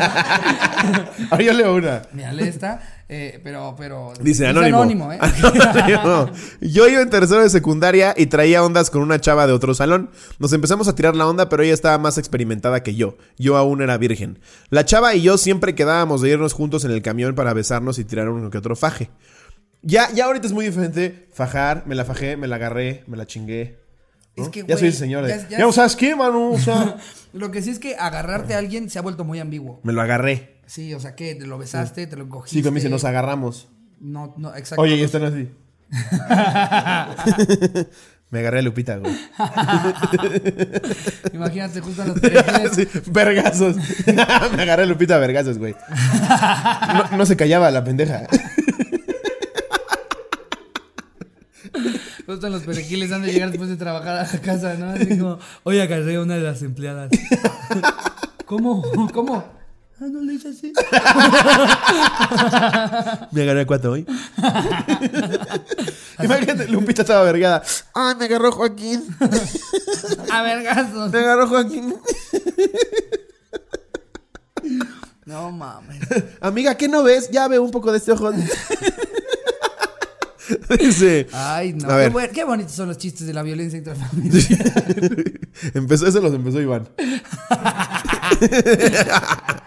[1.31, 2.03] Ahora yo leo una.
[2.13, 4.13] Mira, lee esta, eh, pero, pero.
[4.21, 5.13] Dice es anónimo.
[5.13, 5.19] ¿eh?
[5.21, 6.31] Anónimo.
[6.61, 10.11] Yo iba en tercero de secundaria y traía ondas con una chava de otro salón.
[10.39, 13.17] Nos empezamos a tirar la onda, pero ella estaba más experimentada que yo.
[13.39, 14.39] Yo aún era virgen.
[14.71, 18.05] La chava y yo siempre quedábamos de irnos juntos en el camión para besarnos y
[18.05, 19.11] tirar uno que otro faje.
[19.83, 23.27] Ya, ya ahorita es muy diferente fajar, me la fajé, me la agarré, me la
[23.27, 23.79] chingué.
[24.37, 24.45] ¿no?
[24.45, 25.31] Es que, ya güey, soy el señor de.
[25.31, 26.51] ya- Ya, ya- sabes qué, mano.
[26.53, 26.97] O sea,
[27.33, 29.81] Lo que sí es que agarrarte a alguien se ha vuelto muy ambiguo.
[29.83, 30.61] me lo agarré.
[30.67, 32.59] Sí, o sea, que te lo besaste, te lo cogiste.
[32.59, 33.69] Sí, como dice, nos agarramos.
[34.01, 34.83] No, no, exacto.
[34.83, 35.51] Oye, y están así.
[38.31, 39.15] me agarré a Lupita, güey.
[41.35, 42.73] Imagínate justo en los perejiles.
[42.75, 43.77] Sí, vergazos.
[44.07, 45.75] Me agarré a Lupita a vergazos, güey.
[47.11, 48.23] No, no se callaba la pendeja.
[52.27, 54.91] Justo en los perejiles han de llegar después de trabajar a la casa, ¿no?
[54.91, 57.11] Así como, oye, agarré a una de las empleadas.
[58.47, 58.83] ¿Cómo?
[59.13, 59.45] ¿Cómo?
[60.01, 60.73] Ah, no le hice así.
[63.33, 64.05] Me agarré a cuatro hoy.
[66.19, 67.63] Imagínate, Lupita estaba vergada.
[67.95, 69.01] Ay, me agarró Joaquín.
[70.31, 71.13] A vergazos.
[71.13, 71.95] Me agarró Joaquín.
[75.25, 76.01] No mames.
[76.41, 77.31] Amiga, ¿qué no ves?
[77.31, 78.33] Ya veo un poco de este ojo.
[80.79, 81.27] Dice.
[81.33, 81.89] Ay, no.
[81.91, 82.31] A ver.
[82.31, 84.43] Qué, bonitos son los chistes de la violencia intrafamiliar.
[85.75, 86.89] Empezó, eso los empezó Iván.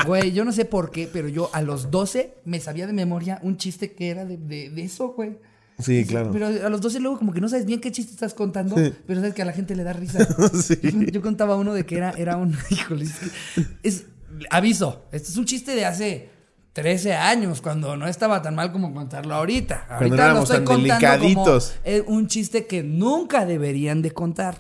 [0.05, 3.39] Güey, yo no sé por qué, pero yo a los 12 me sabía de memoria
[3.41, 5.37] un chiste que era de, de, de eso, güey.
[5.79, 6.29] Sí, claro.
[6.31, 8.75] Pero a los 12 luego como que no sabes bien qué chiste estás contando,
[9.07, 10.25] pero sabes que a la gente le da risa.
[10.53, 10.77] Sí.
[11.11, 12.55] Yo contaba uno de que era, era un...
[12.69, 14.05] Híjole, es, que- es-
[14.49, 16.29] Aviso, este es un chiste de hace
[16.75, 19.85] 13 años, cuando no estaba tan mal como contarlo ahorita.
[19.87, 21.73] Cuando Ahorita no éramos tan delicaditos.
[21.81, 24.57] como un chiste que nunca deberían de contar.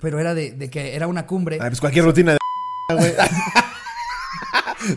[0.00, 1.58] Pero era de, de que era una cumbre.
[1.60, 2.38] Ah, pues cualquier rutina de.
[2.96, 3.12] güey.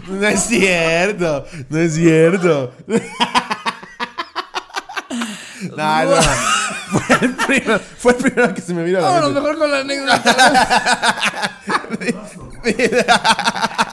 [0.07, 1.45] No es cierto.
[1.67, 2.73] No es cierto.
[5.75, 6.21] No, no.
[6.89, 9.41] Fue el primero, fue el primero que se me vino a la Vámonos mente.
[9.41, 10.23] mejor con la anécdota.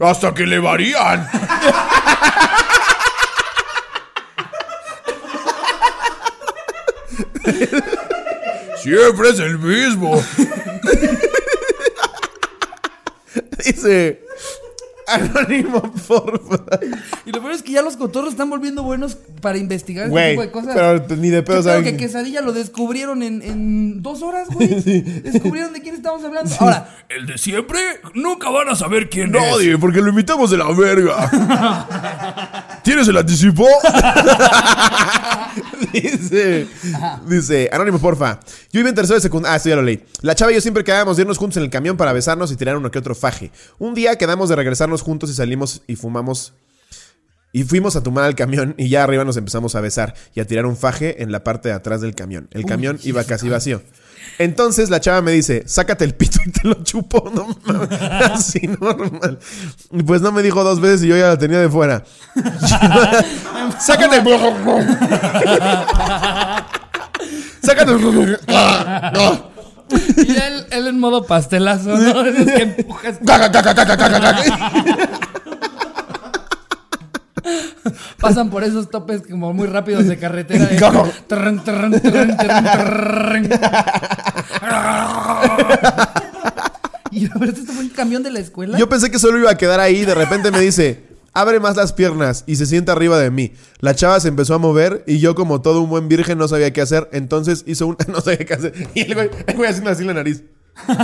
[0.00, 1.28] Hasta que le varían.
[8.82, 10.22] Siempre es el mismo.
[13.64, 14.22] Dice.
[15.06, 16.80] Anónimo, porfa.
[17.26, 20.30] Y lo peor es que ya los cotorros están volviendo buenos para investigar este Güey,
[20.30, 20.74] tipo de cosas.
[20.74, 24.48] pero ni de pedo ¿Qué pedo saben- que quesadilla lo descubrieron en, en dos horas,
[24.48, 24.68] güey.
[25.22, 26.54] Descubrieron de quién estamos hablando.
[26.58, 27.80] Ahora, El de siempre,
[28.14, 32.80] nunca van a saber quién Nadie, porque lo invitamos de la verga.
[32.82, 33.66] ¿Tienes el anticipo?
[35.92, 36.66] dice,
[37.26, 38.40] dice, Anónimo, porfa.
[38.72, 39.54] Yo iba en tercero de secundaria.
[39.54, 40.02] Ah, esto ya lo leí.
[40.22, 42.56] La chava y yo siempre quedábamos de irnos juntos en el camión para besarnos y
[42.56, 43.50] tirar uno que otro faje.
[43.78, 46.54] Un día quedamos de regresarnos juntos y salimos y fumamos.
[47.52, 50.46] Y fuimos a tomar al camión y ya arriba nos empezamos a besar y a
[50.46, 52.48] tirar un faje en la parte de atrás del camión.
[52.50, 53.80] El camión iba casi vacío.
[54.38, 57.30] Entonces la chava me dice, sácate el pito y te lo chupo.
[57.32, 58.00] No mames.
[58.00, 59.38] Así normal.
[60.04, 62.02] Pues no me dijo dos veces y yo ya la tenía de fuera.
[63.78, 64.24] sácate el...
[67.62, 69.53] sácate el...
[70.16, 72.24] Y él, él en modo pastelazo, ¿no?
[72.26, 73.18] Esos que empujas.
[78.20, 80.64] Pasan por esos topes como muy rápidos de carretera.
[80.66, 80.76] de-
[81.26, 83.50] Trrrn, trrrn, trrrn.
[87.10, 88.78] Y ¿esto fue un camión de la escuela?
[88.78, 90.04] Yo pensé que solo iba a quedar ahí.
[90.06, 93.52] De repente me dice, abre más las piernas y se sienta arriba de mí.
[93.80, 96.72] La chava se empezó a mover y yo, como todo un buen virgen, no sabía
[96.72, 97.10] qué hacer.
[97.12, 97.98] Entonces hizo un.
[98.08, 98.72] No sabía qué hacer.
[98.94, 100.42] Y el güey, el güey haciendo así en la nariz.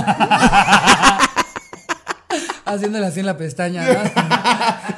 [2.64, 3.99] Haciéndole así en la pestaña, ¿no?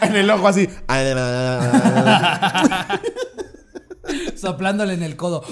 [0.07, 0.69] En el ojo así.
[4.37, 5.43] Soplándole en el codo.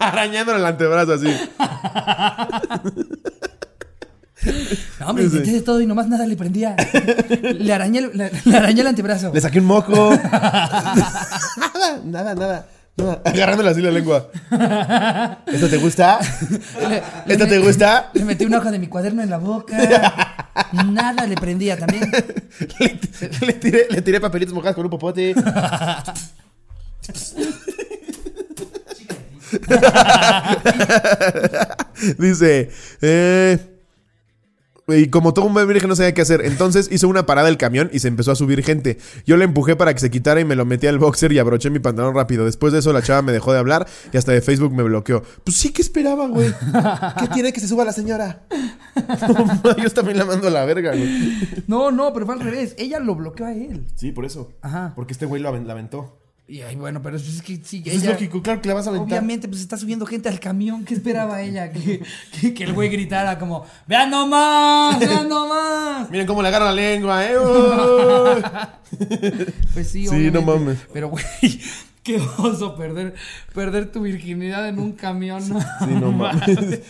[0.00, 1.32] Arañándole el antebrazo así.
[5.00, 6.74] No, hombre, intenté de todo y nomás nada le prendía.
[7.42, 9.30] Le arañé, el- le, le arañé el antebrazo.
[9.34, 10.10] Le saqué un moco.
[10.14, 12.66] nada, nada, nada.
[12.96, 13.22] nada.
[13.24, 14.30] Agarrándole así la lengua.
[15.46, 16.18] ¿Esto te gusta?
[16.88, 18.10] Le- ¿Esto le te gusta?
[18.14, 19.76] Le metí una hoja de mi cuaderno en la boca.
[20.86, 22.10] Nada le prendía también.
[22.78, 23.00] Le,
[23.46, 25.34] le tiré, le tiré papelitos mojados con un popote.
[32.18, 32.70] Dice,
[33.02, 33.58] eh,
[34.92, 37.56] y como todo un buen virgen no sabía qué hacer, entonces hizo una parada el
[37.56, 38.98] camión y se empezó a subir gente.
[39.26, 41.70] Yo le empujé para que se quitara y me lo metí al boxer y abroché
[41.70, 42.44] mi pantalón rápido.
[42.44, 45.22] Después de eso la chava me dejó de hablar y hasta de Facebook me bloqueó.
[45.44, 46.52] Pues sí que esperaba, güey.
[47.18, 48.46] ¿Qué tiene que se suba la señora?
[49.82, 51.64] Yo también la mando a la verga, güey.
[51.66, 52.74] No, no, pero fue al revés.
[52.78, 53.86] Ella lo bloqueó a él.
[53.94, 54.52] Sí, por eso.
[54.62, 54.92] Ajá.
[54.94, 56.19] Porque este güey lo aventó.
[56.50, 58.90] Y ay, bueno, pero es que sí, Pues es lógico, claro que la vas a
[58.90, 59.08] aventar.
[59.18, 60.84] Obviamente, pues está subiendo gente al camión.
[60.84, 61.70] ¿Qué esperaba ella?
[61.70, 62.02] Que,
[62.40, 64.98] que, que el güey gritara como: ¡Vean nomás!
[64.98, 66.10] ¡Vean nomás!
[66.10, 67.36] Miren cómo le agarra la lengua, eh.
[69.74, 70.32] Pues sí, Sí, obviamente.
[70.32, 70.78] no mames.
[70.92, 71.24] Pero, güey,
[72.02, 73.14] qué oso perder,
[73.54, 75.46] perder tu virginidad en un camión.
[75.48, 76.80] No, Sí, no mames.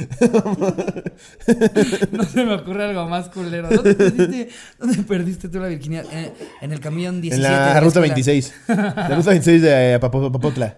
[2.12, 3.68] No se me ocurre algo más culero.
[3.68, 6.04] ¿Dónde perdiste, dónde perdiste tú la virginidad?
[6.12, 7.46] En, en el camión 17.
[7.46, 8.14] En de la ruta escuela.
[8.14, 8.54] 26.
[8.68, 10.76] La ruta 26 de eh, Papo- Papotla.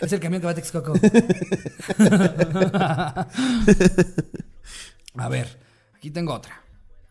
[0.00, 0.92] Es el camión que va a Texcoco.
[5.16, 5.58] a ver,
[5.94, 6.62] aquí tengo otra.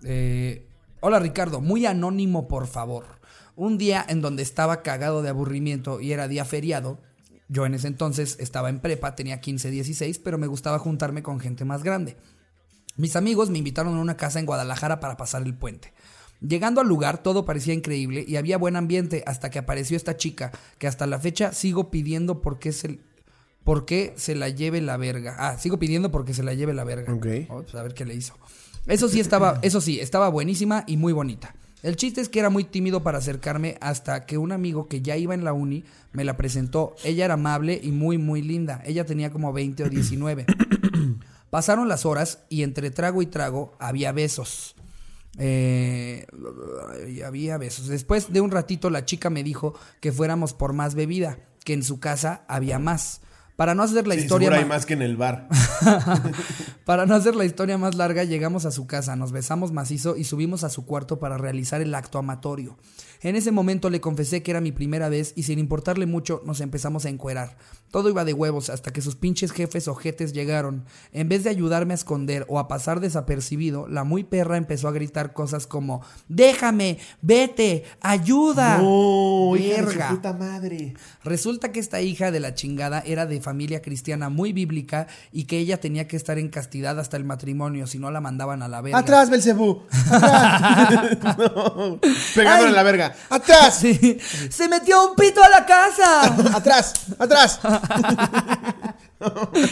[0.03, 0.67] Eh,
[1.01, 3.05] hola Ricardo, muy anónimo por favor.
[3.55, 6.99] Un día en donde estaba cagado de aburrimiento y era día feriado.
[7.47, 11.39] Yo en ese entonces estaba en prepa, tenía 15, 16, pero me gustaba juntarme con
[11.39, 12.17] gente más grande.
[12.97, 15.93] Mis amigos me invitaron a una casa en Guadalajara para pasar el puente.
[16.41, 20.51] Llegando al lugar todo parecía increíble y había buen ambiente hasta que apareció esta chica
[20.77, 22.99] que hasta la fecha sigo pidiendo por qué se,
[23.63, 25.35] por qué se la lleve la verga.
[25.39, 27.13] Ah, sigo pidiendo porque se la lleve la verga.
[27.13, 27.25] Ok.
[27.49, 28.35] Oh, pues a ver qué le hizo.
[28.87, 31.55] Eso sí estaba, eso sí, estaba buenísima y muy bonita.
[31.85, 35.17] El chiste es que era muy tímido para acercarme hasta que un amigo que ya
[35.17, 36.95] iba en la uni me la presentó.
[37.03, 38.81] Ella era amable y muy muy linda.
[38.87, 40.47] Ella tenía como 20 o 19.
[41.51, 44.75] Pasaron las horas y entre trago y trago había besos.
[45.37, 46.25] Eh,
[47.07, 47.85] y había besos.
[47.85, 51.83] Después de un ratito la chica me dijo que fuéramos por más bebida, que en
[51.83, 53.21] su casa había más.
[53.55, 55.47] Para no hacer la Sí, historia hay más que en el bar.
[56.85, 60.25] para no hacer la historia más larga, llegamos a su casa, nos besamos macizo y
[60.25, 62.77] subimos a su cuarto para realizar el acto amatorio.
[63.25, 66.61] En ese momento le confesé que era mi primera vez y sin importarle mucho nos
[66.61, 67.57] empezamos a encuerar.
[67.89, 70.85] Todo iba de huevos hasta que sus pinches jefes ojetes llegaron.
[71.11, 74.91] En vez de ayudarme a esconder o a pasar desapercibido, la muy perra empezó a
[74.91, 78.77] gritar cosas como Déjame, vete, ayuda.
[78.77, 80.09] No, Verga.
[80.09, 80.93] puta madre.
[81.23, 85.57] Resulta que esta hija de la chingada era de familia cristiana muy bíblica y que
[85.57, 88.81] ella tenía que estar en castidad hasta el matrimonio, si no la mandaban a la
[88.81, 88.99] verga.
[88.99, 89.81] Atrás, Belcebú.
[90.11, 91.17] Atrás.
[91.39, 91.99] no.
[92.35, 93.14] Pegándole en la verga.
[93.29, 93.77] Atrás.
[93.79, 94.17] Sí.
[94.49, 96.23] ¡Se metió un pito a la casa!
[96.57, 96.93] Atrás.
[97.19, 97.59] Atrás.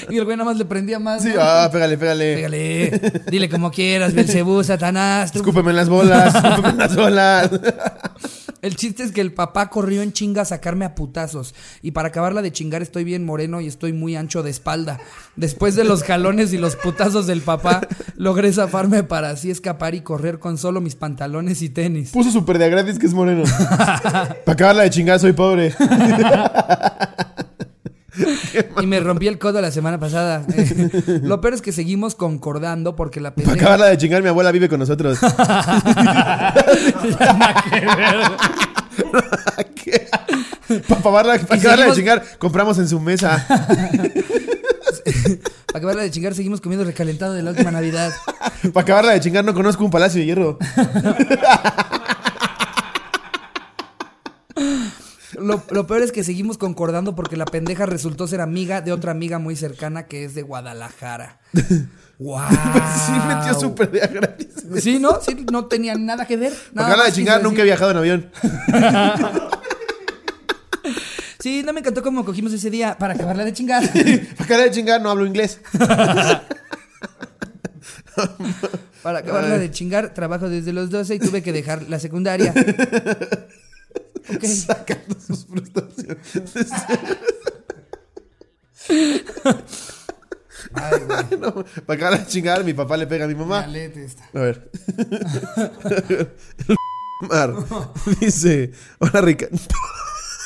[0.10, 1.22] y el güey nada más le prendía más.
[1.24, 1.42] Sí, ¿no?
[1.42, 2.36] ah, pégale, pégale.
[2.36, 5.32] Pégale, dile como quieras, Belcebú, Satanás.
[5.32, 6.34] tú- Escúpeme en las bolas.
[6.36, 7.50] Escúpeme en las bolas.
[8.64, 11.54] El chiste es que el papá corrió en chinga a sacarme a putazos.
[11.82, 15.02] Y para acabarla de chingar estoy bien moreno y estoy muy ancho de espalda.
[15.36, 17.82] Después de los jalones y los putazos del papá,
[18.16, 22.12] logré zafarme para así escapar y correr con solo mis pantalones y tenis.
[22.12, 23.44] Puso súper de gratis que es moreno.
[23.68, 25.76] Para acabarla de chingar soy pobre.
[28.82, 30.46] y me rompí el codo la semana pasada.
[31.24, 33.62] Lo peor es que seguimos concordando porque la Para pendeja...
[33.66, 35.18] acabarla de chingar, mi abuela vive con nosotros.
[40.88, 43.46] Para acabarla, pa' acabarla de seguimos- chingar, compramos en su mesa.
[45.68, 48.12] Para acabarla de chingar, seguimos comiendo recalentado de la última Navidad.
[48.74, 50.58] Para acabarla de chingar, no conozco un palacio de hierro.
[55.40, 59.12] Lo, lo peor es que seguimos concordando porque la pendeja resultó ser amiga de otra
[59.12, 61.40] amiga muy cercana que es de Guadalajara.
[62.20, 62.42] ¡Wow!
[63.06, 64.48] Sí, metió súper de a gratis.
[64.80, 65.20] Sí, ¿no?
[65.22, 66.54] Sí, no tenía nada que ver.
[66.74, 68.32] Nada más chingar, quiso nunca he viajado en avión.
[71.44, 73.84] Sí, no me encantó cómo cogimos ese día para acabarla de chingar.
[73.92, 75.60] Para acabarla de chingar, no hablo inglés.
[79.02, 82.54] Para acabarla de chingar, trabajo desde los 12 y tuve que dejar la secundaria.
[84.44, 84.50] Ok.
[84.68, 86.72] Sacando sus frustraciones.
[90.74, 91.40] Ay, güey.
[91.40, 91.54] No,
[91.86, 93.66] para acabarla de chingar, mi papá le pega a mi mamá.
[93.76, 94.24] Esta.
[94.34, 94.72] A ver.
[97.30, 97.54] Mar
[98.20, 99.48] dice: Hola, Rica.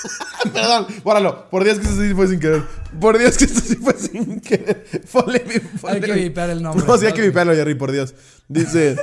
[0.54, 1.50] Perdón, bórralo.
[1.50, 2.64] Por Dios que esto sí fue sin querer.
[3.00, 4.86] Por Dios que esto sí fue sin querer.
[5.12, 6.86] Ponle, mi- ponle Hay que vipear el nombre.
[6.88, 8.14] No, sí hay que vipearlo, Jerry, por Dios.
[8.48, 8.96] Dice: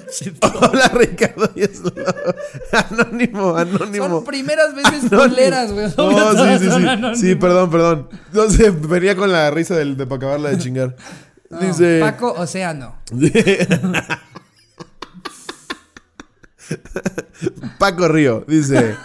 [0.60, 1.50] Hola, Ricardo.
[1.54, 1.82] y es-
[2.72, 4.08] Anónimo, anónimo.
[4.08, 5.86] Son primeras veces culeras, güey.
[5.96, 7.20] No, sí, sí, sí.
[7.28, 8.08] Sí, perdón, perdón.
[8.32, 10.96] No sé, venía con la risa del, de para acabarla de chingar.
[11.50, 11.98] No, Dice.
[12.00, 12.96] Paco Océano.
[17.78, 18.96] Paco Río dice: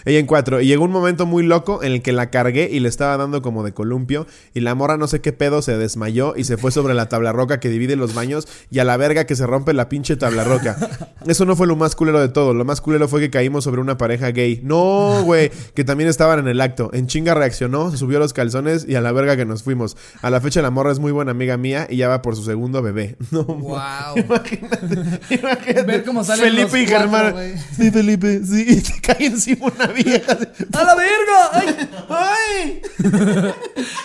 [0.05, 0.61] Ella en cuatro.
[0.61, 3.41] Y llegó un momento muy loco en el que la cargué y le estaba dando
[3.41, 4.27] como de columpio.
[4.53, 7.31] Y la morra no sé qué pedo se desmayó y se fue sobre la tabla
[7.31, 8.47] roca que divide los baños.
[8.69, 10.77] Y a la verga que se rompe la pinche tabla roca.
[11.27, 12.53] Eso no fue lo más culero de todo.
[12.53, 14.61] Lo más culero fue que caímos sobre una pareja gay.
[14.63, 15.51] No, güey.
[15.73, 16.89] Que también estaban en el acto.
[16.93, 19.97] En chinga reaccionó, se subió los calzones y a la verga que nos fuimos.
[20.21, 22.43] A la fecha la morra es muy buena amiga mía y ya va por su
[22.43, 23.17] segundo bebé.
[23.33, 24.17] No, Wow.
[24.17, 27.55] Imagínate Ver cómo salen Felipe los y cuatro, Germán.
[27.75, 28.65] Sí, Felipe, sí.
[28.67, 30.37] Y te cae encima una vieja.
[30.73, 31.49] ¡A la verga!
[31.53, 31.89] ¡Ay!
[32.09, 32.81] ¡Ay!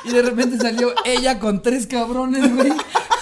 [0.04, 2.72] Y de repente salió ella con tres cabrones, güey.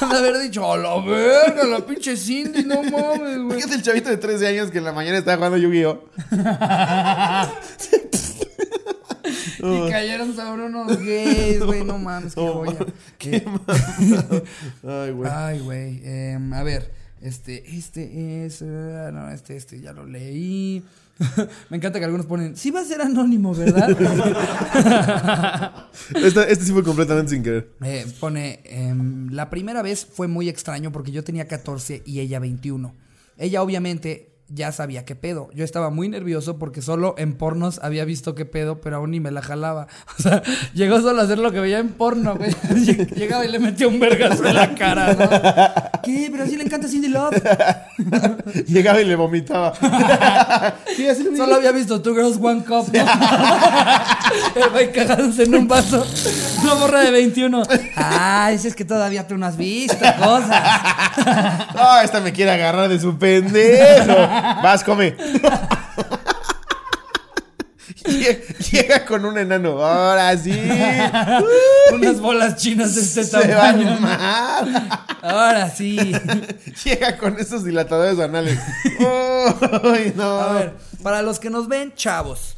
[0.01, 3.57] Han de haber dicho, a la verga, la pinche Cindy, no mames, güey.
[3.57, 6.01] Fíjate el chavito de 13 años que en la mañana estaba jugando Yu-Gi-Oh!
[9.59, 12.77] Y cayeron sobre unos gays, güey, no mames, qué joya.
[13.25, 13.45] Eh,
[14.87, 15.31] Ay, güey.
[15.33, 16.01] Ay, güey.
[16.05, 18.63] em, a ver, este, este es.
[18.63, 20.85] eh, no, este, este, ya lo leí.
[21.70, 22.57] Me encanta que algunos ponen.
[22.57, 23.88] Sí va a ser anónimo, ¿verdad?
[26.14, 27.70] Este, este sí fue completamente sin querer.
[27.83, 28.61] Eh, pone.
[28.64, 32.94] em, la primera vez fue muy extraño porque yo tenía 14 y ella 21.
[33.38, 34.36] Ella, obviamente.
[34.49, 35.49] Ya sabía qué pedo.
[35.55, 39.19] Yo estaba muy nervioso porque solo en pornos había visto qué pedo, pero aún ni
[39.19, 39.89] me la jalaba.
[40.19, 40.41] O sea,
[40.73, 42.51] llegó solo a hacer lo que veía en porno, güey.
[42.71, 46.01] Lleg- Llegaba y le metía un vergazo en la cara, ¿no?
[46.03, 46.29] ¿Qué?
[46.31, 47.35] Pero sí le encanta Cindy Love.
[48.69, 49.73] Llegaba y le vomitaba.
[50.97, 52.87] Sí, así Solo había visto Two Girls One Cup.
[52.93, 53.05] ¿no?
[54.63, 56.07] El güey cagándose en un vaso.
[56.63, 57.63] Una borra de 21.
[57.97, 60.51] Ah, dices que todavía tú no has visto cosas.
[60.51, 64.15] Ah, esta me quiere agarrar de su pendejo.
[64.62, 65.16] Vas, come.
[68.70, 69.85] Llega, con un enano.
[69.85, 70.53] Ahora sí.
[71.92, 73.99] Unas bolas chinas de este Se tamaño.
[75.22, 75.96] Ahora sí.
[76.85, 78.58] Llega con esos dilatadores anales.
[80.17, 80.40] No.
[80.40, 82.56] A ver, para los que nos ven, chavos.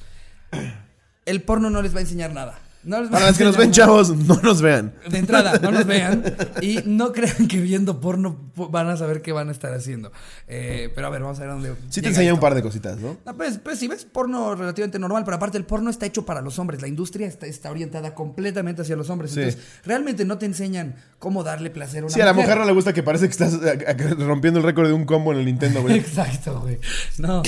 [1.24, 2.58] El porno no les va a enseñar nada.
[2.88, 4.94] No les Para las que nos ven, chavos, no nos vean.
[5.10, 6.24] De entrada, no nos vean
[6.62, 10.10] y no crean que viendo porno po- van a saber qué van a estar haciendo.
[10.46, 11.74] Eh, pero a ver, vamos a ver dónde.
[11.90, 13.18] Sí te enseña un par de cositas, ¿no?
[13.26, 16.40] No, pues, pues si ves porno relativamente normal, pero aparte el porno está hecho para
[16.40, 16.80] los hombres.
[16.80, 19.32] La industria está, está orientada completamente hacia los hombres.
[19.32, 19.40] Sí.
[19.40, 22.64] Entonces, realmente no te enseñan cómo darle placer a una Sí, a la mujer no
[22.64, 25.44] le gusta que parece que estás eh, rompiendo el récord de un combo en el
[25.44, 25.94] Nintendo, güey.
[25.98, 26.78] Exacto, güey.
[27.18, 27.42] No.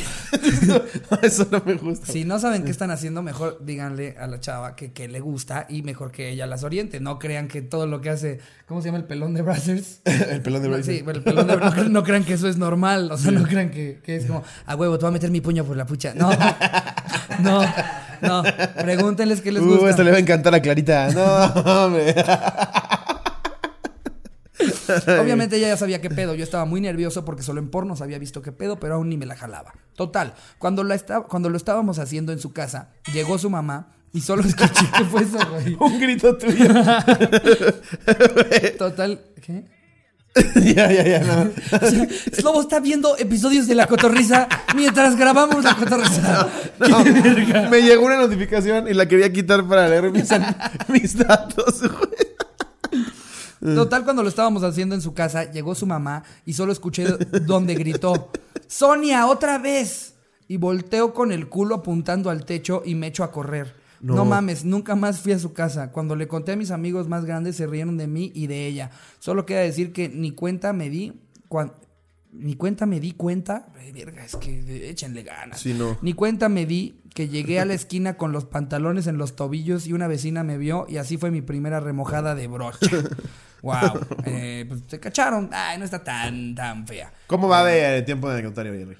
[1.22, 2.12] Eso no me gusta.
[2.12, 5.29] Si no saben qué están haciendo, mejor díganle a la chava que, que le gusta
[5.68, 7.00] y mejor que ella las oriente.
[7.00, 10.00] No crean que todo lo que hace, ¿cómo se llama el pelón de Brazzers?
[10.04, 10.92] el pelón de Bryce.
[10.98, 13.10] sí, el pelón de no, cre- no crean que eso es normal.
[13.12, 15.40] O sea, no crean que, que es como, a huevo, te voy a meter mi
[15.40, 16.14] puño por la pucha.
[16.14, 16.30] No,
[17.42, 17.62] no,
[18.22, 18.42] no.
[18.80, 19.90] Pregúntenles qué les Uh, gusta.
[19.90, 21.10] esto le va a encantar a Clarita.
[21.10, 21.24] No,
[21.84, 22.14] hombre.
[25.20, 26.34] Obviamente ella ya sabía qué pedo.
[26.34, 29.16] Yo estaba muy nervioso porque solo en pornos había visto qué pedo, pero aún ni
[29.16, 29.72] me la jalaba.
[29.96, 34.20] Total, cuando, la esta- cuando lo estábamos haciendo en su casa, llegó su mamá y
[34.20, 35.76] solo escuché que fue eso, güey.
[35.80, 36.66] Un grito tuyo.
[38.78, 39.64] Total, ¿qué?
[40.74, 41.50] ya, ya, ya, no.
[41.76, 46.48] O sea, Slobo está viendo episodios de La Cotorrisa mientras grabamos La Cotorrisa.
[46.78, 47.04] No,
[47.68, 50.28] me llegó una notificación y la quería quitar para leer mis,
[51.16, 53.74] datos, güey.
[53.74, 57.06] Total, cuando lo estábamos haciendo en su casa, llegó su mamá y solo escuché
[57.42, 58.30] donde gritó,
[58.68, 60.14] Sonia, otra vez.
[60.46, 63.74] Y volteo con el culo apuntando al techo y me echo a correr.
[64.00, 64.14] No.
[64.14, 64.24] No.
[64.24, 65.92] mames, nunca más fui a su casa.
[65.92, 68.90] Cuando le conté a mis amigos más grandes se rieron de mí y de ella.
[69.18, 71.72] Solo queda decir que ni cuenta me di cuan-
[72.32, 73.66] Ni cuenta me di cuenta.
[73.78, 75.58] Ay, verga, es que échenle ganas.
[75.60, 75.98] Sí, no.
[76.00, 79.86] Ni cuenta me di que llegué a la esquina con los pantalones en los tobillos
[79.88, 82.78] y una vecina me vio y así fue mi primera remojada de brocha.
[83.62, 84.00] wow.
[84.24, 85.50] Eh, pues se cacharon.
[85.52, 87.12] Ay, no está tan, tan fea.
[87.26, 88.96] ¿Cómo va de tiempo de anecdotario, Jerry?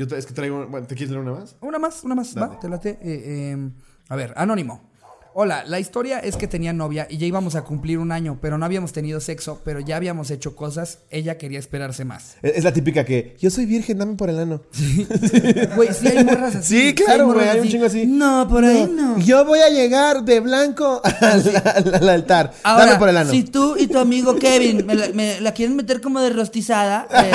[0.00, 0.66] Yo es que traigo.
[0.66, 1.56] Bueno, ¿te quieres leer una más?
[1.60, 2.54] Una más, una más, Dale.
[2.54, 2.90] va, te late.
[2.90, 3.70] Eh, eh,
[4.08, 4.89] a ver, anónimo.
[5.32, 8.58] Hola, la historia es que tenía novia y ya íbamos a cumplir un año, pero
[8.58, 12.36] no habíamos tenido sexo, pero ya habíamos hecho cosas, ella quería esperarse más.
[12.42, 13.36] Es es la típica que.
[13.40, 14.60] Yo soy virgen, dame por el ano.
[15.76, 16.88] Güey, sí hay morras así.
[16.88, 18.06] Sí, claro, hay güey, hay un chingo así.
[18.06, 19.18] No, por ahí no.
[19.20, 22.52] Yo voy a llegar de blanco al, al- al altar.
[22.64, 23.30] Ahora, dame por el ano.
[23.30, 27.06] si tú y tu amigo Kevin me la, me la quieren meter como de rostizada,
[27.08, 27.30] eh,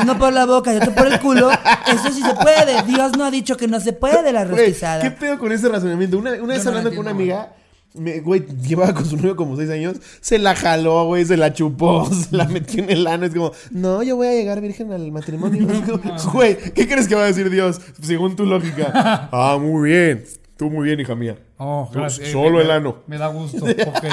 [0.02, 2.82] uno por la boca y otro por el culo, eso sí se puede.
[2.86, 5.02] Dios no ha dicho que no se puede la rostizada.
[5.02, 6.16] ¿qué pedo con ese razonamiento?
[6.18, 7.52] Una, una vez no hablando con una amiga,
[7.94, 11.52] me- güey, llevaba con su novio como seis años, se la jaló, güey, se la
[11.52, 13.26] chupó, se la metió en el ano.
[13.26, 15.66] Es como, no, yo voy a llegar virgen al matrimonio.
[15.86, 19.28] Como, Güey, ¿qué crees que va a decir Dios según tu lógica?
[19.32, 20.24] Ah, muy bien.
[20.56, 21.36] Tú muy bien, hija mía.
[21.56, 22.28] Oh, gracias.
[22.30, 22.96] solo me- el ano.
[23.06, 23.60] Me da gusto.
[23.64, 24.08] porque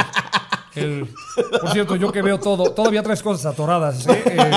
[0.75, 1.07] el-
[1.59, 4.23] por cierto, yo que veo todo, todavía tres cosas atoradas, ¿eh?
[4.25, 4.51] Eh,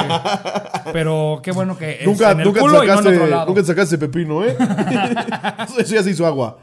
[0.93, 3.27] pero qué bueno que Nunca, en el nunca, te culo y no en sacaste, otro
[3.27, 3.47] lado.
[3.47, 4.57] nunca te sacaste pepino, ¿eh?
[5.79, 6.59] Eso ya se hizo agua.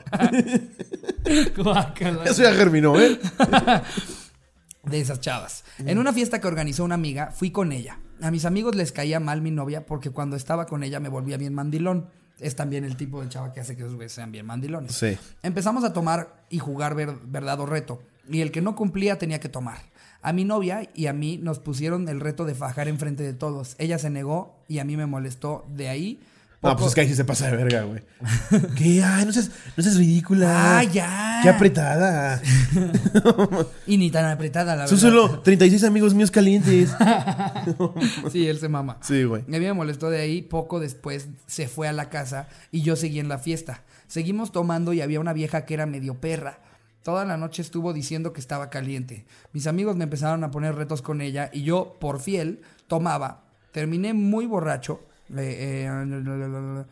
[2.25, 3.19] Eso ya germinó, ¿eh?
[4.84, 5.63] de esas chavas.
[5.80, 7.99] En una fiesta que organizó una amiga, fui con ella.
[8.21, 11.38] A mis amigos les caía mal mi novia porque cuando estaba con ella me volvía
[11.38, 12.09] bien mandilón.
[12.39, 14.93] Es también el tipo de chava que hace que los güeyes sean bien mandilones.
[14.93, 15.17] Sí.
[15.43, 18.01] Empezamos a tomar y jugar ver- verdad o reto.
[18.30, 19.80] Y el que no cumplía tenía que tomar.
[20.21, 23.75] A mi novia y a mí nos pusieron el reto de fajar enfrente de todos.
[23.80, 25.65] Ella se negó y a mí me molestó.
[25.69, 26.19] De ahí.
[26.63, 28.01] No, poco- pues es que ahí sí se pasa de verga, güey.
[28.75, 29.03] ¿Qué?
[29.03, 30.79] Ay, no seas, no seas ridícula.
[30.79, 31.39] ¡Ah, ya!
[31.43, 32.41] Qué apretada.
[33.87, 35.09] Y ni tan apretada, la Son verdad.
[35.27, 36.89] solo 36 amigos míos calientes.
[38.31, 38.97] Sí, él se mama.
[39.01, 39.43] Sí, güey.
[39.43, 42.95] A mí me molestó de ahí, poco después se fue a la casa y yo
[42.95, 43.83] seguí en la fiesta.
[44.07, 46.59] Seguimos tomando y había una vieja que era medio perra.
[47.03, 49.25] Toda la noche estuvo diciendo que estaba caliente.
[49.53, 53.43] Mis amigos me empezaron a poner retos con ella y yo, por fiel, tomaba.
[53.71, 55.01] Terminé muy borracho.
[55.36, 56.86] Eh, eh,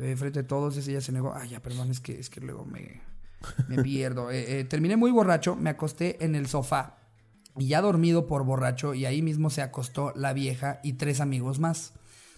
[0.00, 1.34] eh, frente a todos, ese ella se negó.
[1.34, 3.00] Ay, ya, perdón, es que, es que luego me,
[3.68, 4.30] me pierdo.
[4.30, 6.98] Eh, eh, terminé muy borracho, me acosté en el sofá
[7.56, 11.58] y ya dormido por borracho y ahí mismo se acostó la vieja y tres amigos
[11.58, 11.92] más.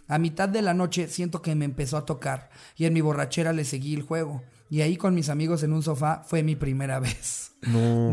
[0.09, 3.53] A mitad de la noche siento que me empezó a tocar y en mi borrachera
[3.53, 4.43] le seguí el juego.
[4.71, 7.57] Y ahí con mis amigos en un sofá fue mi primera vez.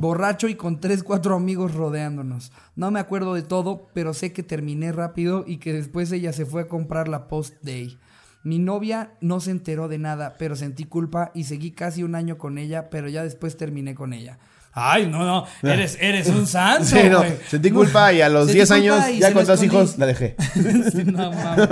[0.02, 2.52] Borracho y con tres, cuatro amigos rodeándonos.
[2.76, 6.46] No me acuerdo de todo, pero sé que terminé rápido y que después ella se
[6.46, 8.00] fue a comprar la post-day.
[8.44, 12.38] Mi novia no se enteró de nada, pero sentí culpa y seguí casi un año
[12.38, 14.40] con ella, pero ya después terminé con ella.
[14.80, 15.48] Ay, no, no.
[15.68, 17.18] Eres, eres un santo, Sí, no.
[17.18, 17.34] güey.
[17.50, 18.76] Sentí culpa y a los Sentí 10 culpa
[19.06, 20.36] años, ya con dos hijos, la dejé.
[21.06, 21.70] No mames.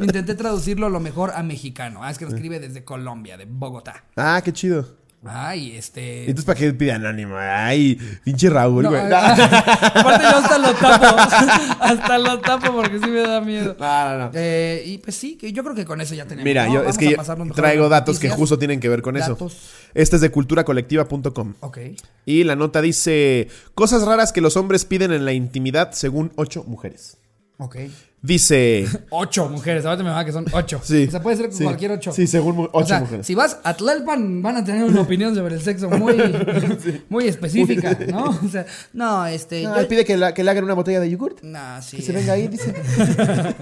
[0.00, 2.04] Intenté traducirlo lo mejor a mexicano.
[2.04, 4.04] Ah, es que lo escribe desde Colombia, de Bogotá.
[4.16, 4.86] Ah, qué chido.
[5.24, 6.20] Ay, ¿Y este.
[6.20, 7.36] entonces para qué pide anónimo?
[7.36, 9.02] Ay, pinche Raúl, No, güey.
[9.12, 11.06] Aparte, yo hasta lo tapo.
[11.80, 13.76] hasta lo tapo porque sí me da miedo.
[13.78, 14.30] No, no, no.
[14.34, 16.44] Eh, y pues sí, que yo creo que con eso ya tenemos.
[16.44, 16.74] Mira, ¿no?
[16.74, 19.30] yo, Vamos es que yo traigo datos que justo tienen que ver con eso.
[19.30, 19.56] Datos.
[19.92, 21.54] Este es de culturacolectiva.com.
[21.60, 21.78] Ok.
[22.24, 26.62] Y la nota dice: Cosas raras que los hombres piden en la intimidad según ocho
[26.64, 27.18] mujeres.
[27.58, 27.76] Ok.
[28.20, 28.86] Dice.
[29.10, 30.80] Ocho mujeres, ahorita me va que son ocho.
[30.84, 31.04] Sí.
[31.06, 31.62] O sea, puede ser Sí.
[31.62, 32.10] cualquier ocho.
[32.12, 33.26] Sí, según O ocho sea, mujeres.
[33.26, 36.16] si vas a Tlalpan, van a tener una opinión sobre el sexo muy,
[37.08, 38.24] muy específica, ¿no?
[38.44, 39.64] O sea, no, este.
[39.66, 41.42] Ah, yo- él pide que, la- que le hagan una botella de yogurt.
[41.42, 41.98] No, sí.
[41.98, 42.74] Que se venga ahí, dice.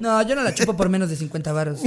[0.00, 1.80] No, yo no la chupo por menos de 50 varos.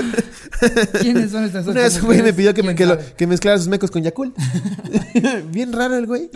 [1.00, 3.58] ¿Quiénes son estas Una vez, güey, me pidió que, me, ¿Quién que, lo- que mezclara
[3.58, 4.36] sus mecos con Yakult.
[5.50, 6.30] Bien raro el güey.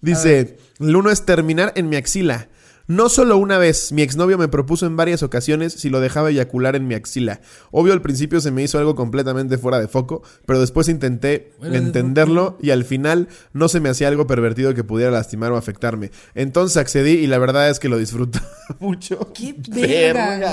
[0.00, 2.48] Dice, el uno es terminar en mi axila.
[2.90, 6.74] No solo una vez, mi exnovio me propuso en varias ocasiones si lo dejaba eyacular
[6.74, 7.40] en mi axila.
[7.70, 12.58] Obvio al principio se me hizo algo completamente fuera de foco, pero después intenté entenderlo
[12.60, 16.10] y al final no se me hacía algo pervertido que pudiera lastimar o afectarme.
[16.34, 18.40] Entonces accedí y la verdad es que lo disfruto
[18.80, 19.32] mucho.
[19.32, 20.50] ¡Qué Verga,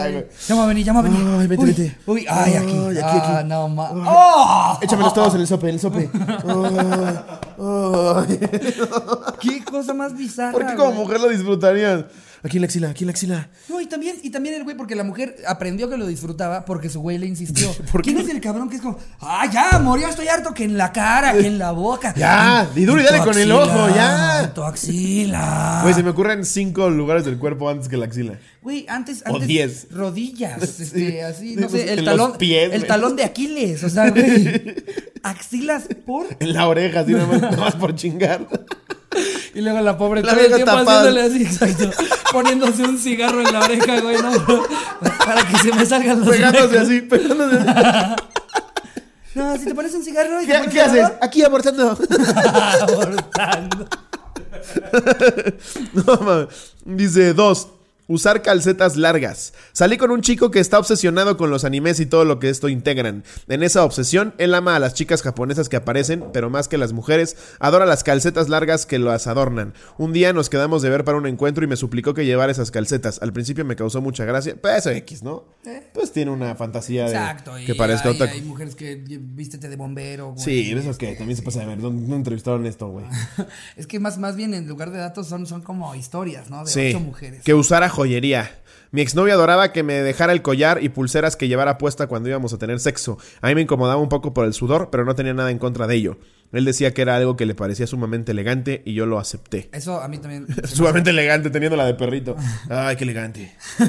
[0.52, 1.28] va a venir, ya me va a venir.
[1.40, 1.98] Ay, vete, Uy, vete.
[2.06, 2.72] Uy, ay, aquí.
[2.72, 3.50] Ay, aquí, ah, aquí.
[3.50, 3.90] no ma.
[3.96, 4.80] ¡Oh!
[4.84, 6.08] Échamelos todos en el sope, en el sope.
[7.60, 8.40] Ay, ay.
[9.42, 10.52] ¡Qué cosa más bizarra!
[10.52, 12.06] ¿Por qué como mujer lo disfrutarías?
[12.44, 13.50] Aquí en la axila, aquí en la axila.
[13.68, 16.90] No, y también, y también el güey, porque la mujer aprendió que lo disfrutaba porque
[16.90, 17.72] su güey le insistió.
[17.92, 20.64] ¿Por qué ¿Quién es el cabrón que es como, ah, ya, ya estoy harto que
[20.64, 22.14] en la cara, que en la boca?
[22.16, 24.52] Ya, y duro y dale con el ojo, ya.
[24.54, 25.80] Tu axila.
[25.84, 28.40] Güey, se me ocurren cinco lugares del cuerpo antes que la axila.
[28.62, 29.88] Güey, antes, O antes diez.
[29.92, 31.20] rodillas, este, Sí.
[31.20, 34.10] así, Sí, no sé, el en talón, los pies, el talón de Aquiles, o sea,
[34.10, 34.76] güey,
[35.24, 38.46] axilas por En la oreja, así nada más, nada más por chingar.
[39.54, 41.00] Y luego la pobre La todo el tiempo tapada.
[41.00, 41.90] haciéndole así, exacto,
[42.32, 44.32] poniéndose un cigarro en la oreja, güey, no,
[45.26, 48.16] para que se me salgan los Pegándose así, pegándose así.
[49.36, 50.94] No, si te pones un cigarro y te ¿Qué, pones qué haces?
[50.96, 51.90] cigarro, Aquí abortando.
[52.82, 53.88] abortando.
[55.94, 56.48] No, mames.
[56.86, 57.68] Dice dos.
[58.08, 59.54] Usar calcetas largas.
[59.74, 62.70] Salí con un chico que está obsesionado con los animes y todo lo que esto
[62.70, 63.24] integran.
[63.50, 66.94] En esa obsesión, él ama a las chicas japonesas que aparecen, pero más que las
[66.94, 69.74] mujeres, adora las calcetas largas que las adornan.
[69.98, 72.72] Un día nos quedamos de ver para un encuentro y me suplicó que llevara esas
[72.72, 73.20] calcetas.
[73.22, 75.44] Al principio me causó mucha gracia, eso X, ¿no?
[75.94, 78.34] Pues tiene una fantasía de Exacto, que parezca hay, otaku.
[78.34, 80.44] hay mujeres que vístete de bombero, güey.
[80.44, 81.82] Sí, eso que también se pasa de ver.
[81.82, 83.06] ¿Dónde, dónde entrevistaron esto, güey?
[83.76, 86.64] Es que más, más bien en lugar de datos son, son como historias, ¿no?
[86.64, 87.44] De Sí, ocho mujeres.
[87.44, 88.52] que usara joyería.
[88.92, 92.54] Mi exnovia adoraba que me dejara el collar y pulseras que llevara puesta cuando íbamos
[92.54, 93.18] a tener sexo.
[93.42, 95.88] A mí me incomodaba un poco por el sudor, pero no tenía nada en contra
[95.88, 96.18] de ello.
[96.54, 99.68] Él decía que era algo que le parecía sumamente elegante y yo lo acepté.
[99.74, 100.48] Eso a mí también.
[100.64, 102.38] Sumamente elegante, teniendo la de perrito.
[102.70, 103.52] Ay, qué elegante.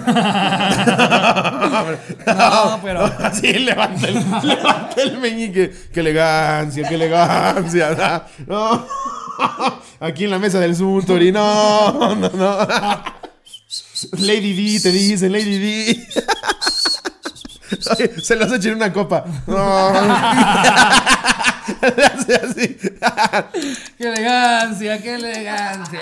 [2.26, 3.04] No, pero.
[3.04, 5.72] Así levanta el, levanta el meñique.
[5.92, 8.26] Qué elegancia, qué elegancia.
[8.46, 8.86] No.
[10.00, 11.32] Aquí en la mesa del Suntory.
[11.32, 12.58] No, no, no.
[14.18, 16.08] Lady D, te dicen, Lady D.
[17.98, 19.24] Oye, se los echa en una copa.
[19.46, 19.92] No.
[23.98, 26.00] ¡Qué elegancia, qué elegancia!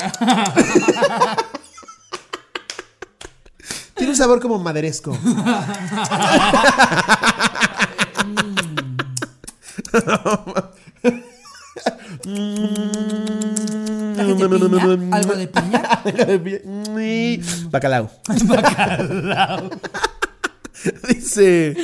[3.94, 5.18] Tiene un sabor como maderesco.
[14.14, 15.12] ¿Traje de piña?
[15.12, 15.82] ¿Algo de piña?
[17.70, 18.11] Bacalao.
[21.09, 21.76] Dice,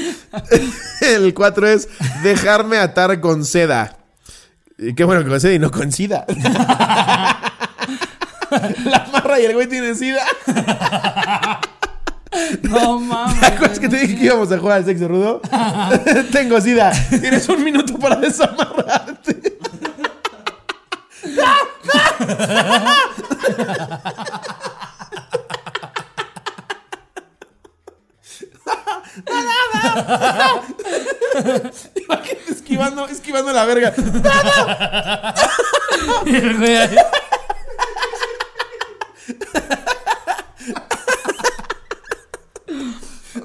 [1.00, 1.88] el 4 es
[2.22, 3.98] dejarme atar con seda.
[4.96, 6.24] Qué bueno que con seda y no con sida.
[8.84, 10.22] La marra y el güey tiene sida.
[12.62, 13.40] No mames.
[13.40, 15.40] ¿Te acuerdas que te dije que íbamos a jugar al sexo rudo?
[16.32, 16.92] Tengo sida.
[17.08, 19.51] Tienes un minuto para desamarrarte.
[31.96, 33.92] Imagínate esquivando, esquivando la verga.
[36.26, 36.96] El güey ahí.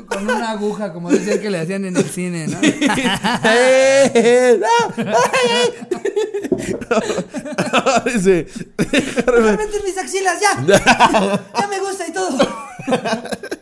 [0.08, 2.60] Con una aguja, como decían que le hacían en el cine, ¿no?
[8.06, 8.48] Dice,
[8.78, 10.62] dejarme- Realmente mis axilas, ya.
[11.60, 12.38] Ya me gusta y todo.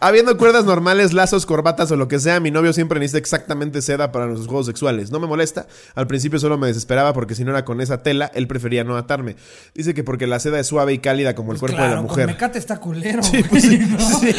[0.00, 4.12] Habiendo cuerdas normales, lazos, corbatas o lo que sea, mi novio siempre necesita exactamente seda
[4.12, 5.10] para nuestros juegos sexuales.
[5.10, 5.66] No me molesta.
[5.94, 8.96] Al principio solo me desesperaba porque si no era con esa tela, él prefería no
[8.96, 9.36] atarme.
[9.74, 12.26] Dice que porque la seda es suave y cálida como el cuerpo de la mujer.
[12.26, 13.98] Con mecate está culero, Sí, pues sí, ¿no?
[14.20, 14.34] sí.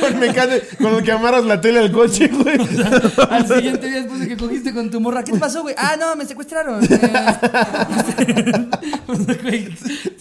[0.00, 2.58] Con, mecánico, con el que amarras la tele al coche, güey.
[3.28, 5.74] Al siguiente día después de que cogiste con tu morra, ¿qué te pasó, güey?
[5.78, 6.82] Ah, no, me secuestraron.
[6.84, 8.66] Eh,
[9.42, 9.68] güey,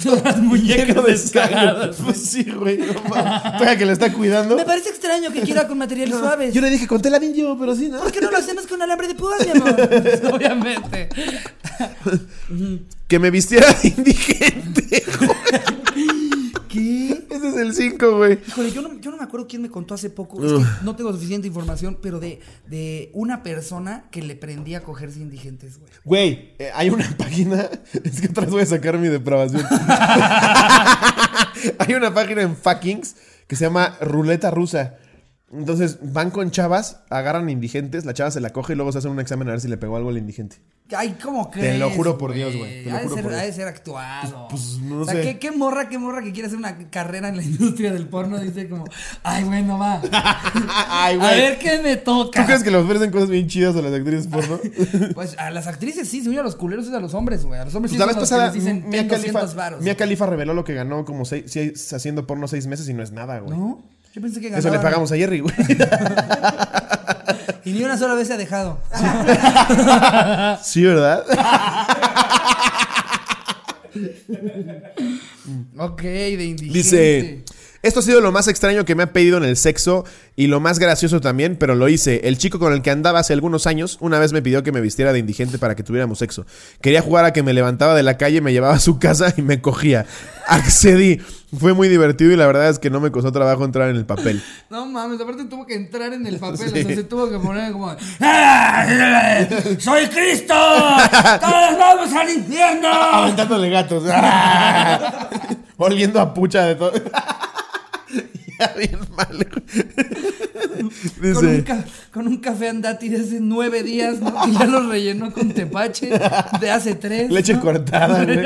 [0.03, 1.97] Todas las muñecas descagadas.
[2.03, 2.77] Pues sí, güey.
[2.77, 4.55] No, que le está cuidando.
[4.55, 6.53] Me parece extraño que quiera con materiales suaves.
[6.53, 7.99] Yo le dije con tela ninja, pero sí, ¿no?
[7.99, 9.75] ¿Por qué no lo hacemos con alambre de púas, mi amor?
[10.33, 11.09] Obviamente.
[13.07, 15.03] Que me vistiera de indigente.
[16.69, 17.25] ¿Qué?
[17.29, 18.39] Ese es el 5, güey.
[18.47, 20.43] Híjole, yo no, yo no me acuerdo quién me contó hace poco.
[20.45, 24.81] Es que no tengo suficiente información, pero de, de una persona que le prendía a
[24.81, 25.91] cogerse indigentes, güey.
[26.05, 27.69] Güey, eh, hay una página.
[28.03, 29.65] Es que otra vez voy a sacar mi depravación.
[31.79, 33.15] hay una página en Fuckings
[33.47, 34.95] que se llama Ruleta Rusa.
[35.51, 39.09] Entonces van con chavas, agarran indigentes, la chava se la coge y luego se hacen
[39.09, 40.57] un examen a ver si le pegó algo al indigente.
[40.95, 41.79] Ay, ¿cómo Te crees?
[41.79, 43.47] lo juro por Dios, güey, te Ha de ser, por ha Dios.
[43.47, 44.47] de ser actuado.
[44.49, 45.21] Pues, pues, no o sea, sé.
[45.21, 48.37] ¿qué, qué morra, qué morra que quiere hacer una carrera en la industria del porno
[48.39, 48.85] dice como,
[49.23, 50.01] ay, bueno, va.
[50.89, 51.37] Ay, A güey.
[51.41, 52.41] ver qué me toca.
[52.41, 54.59] ¿Tú crees que le ofrecen cosas bien chidas a las actrices porno?
[55.15, 57.59] Pues a las actrices sí, yo, a los culeros es a los hombres, güey.
[57.59, 59.33] A los hombres sí Pues la son los que pasada, les dicen, Mia ten 200
[59.41, 59.81] Khalifa, varos.
[59.81, 63.01] Mia Khalifa reveló lo que ganó como seis, seis- haciendo porno seis meses y no
[63.03, 63.57] es nada, güey.
[63.57, 63.81] ¿No?
[64.13, 64.59] Yo pensé que ganaba.
[64.59, 65.55] Eso le pagamos a Jerry, güey.
[67.65, 68.79] Y ni una sola vez se ha dejado.
[70.63, 71.23] sí, ¿verdad?
[75.77, 76.77] ok, de indigente.
[76.77, 77.43] Dice,
[77.83, 80.05] esto ha sido lo más extraño que me ha pedido en el sexo
[80.35, 82.21] y lo más gracioso también, pero lo hice.
[82.23, 84.81] El chico con el que andaba hace algunos años una vez me pidió que me
[84.81, 86.45] vistiera de indigente para que tuviéramos sexo.
[86.81, 89.41] Quería jugar a que me levantaba de la calle, me llevaba a su casa y
[89.41, 90.05] me cogía.
[90.47, 91.21] Accedí.
[91.57, 94.05] Fue muy divertido y la verdad es que no me costó trabajo entrar en el
[94.05, 94.41] papel.
[94.69, 96.65] No mames, aparte tuvo que entrar en el papel, Sí.
[96.65, 98.85] o sea, se tuvo que poner como ¡Ah!
[99.79, 100.53] ¡Soy Cristo!
[101.41, 102.87] ¡Todos vamos al infierno!
[102.93, 104.03] Aventándole gatos.
[105.77, 106.91] Oliendo a pucha de todo.
[108.59, 109.27] ya bien mal.
[109.29, 109.49] güey.
[110.69, 110.91] Con un,
[111.21, 111.65] Dice,
[112.13, 114.33] con un café andati de hace nueve días, ¿no?
[114.43, 116.11] Que ya lo rellenó con tepache
[116.61, 117.31] de hace tres.
[117.31, 117.61] leche ¿no?
[117.61, 118.43] cortada, güey.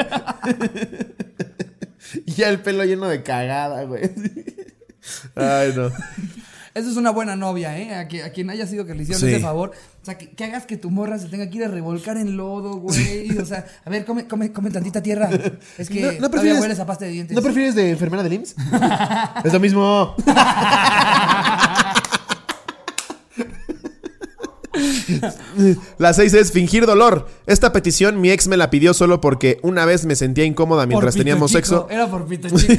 [2.26, 4.04] Y ya el pelo lleno de cagada, güey.
[5.36, 5.88] Ay, no.
[6.76, 7.94] Eso es una buena novia, ¿eh?
[7.94, 9.28] A, que- a quien haya sido que le hicieron Sí.
[9.30, 9.74] ese favor.
[10.02, 12.36] O sea, que, que hagas que tu morra se tenga que ir a revolcar en
[12.36, 13.38] lodo, güey.
[13.38, 15.30] O sea, a ver, come, come, come tantita tierra.
[15.78, 17.36] Es que ¿No- no todavía prefieres- hueles a pasta de dientes.
[17.36, 18.56] ¿No prefieres de enfermera del IMSS?
[19.46, 20.16] es lo mismo.
[25.98, 27.28] La 6 es fingir dolor.
[27.46, 31.16] Esta petición mi ex me la pidió solo porque una vez me sentía incómoda mientras
[31.16, 31.88] pito teníamos chico, sexo.
[31.90, 32.74] Era por pito chico.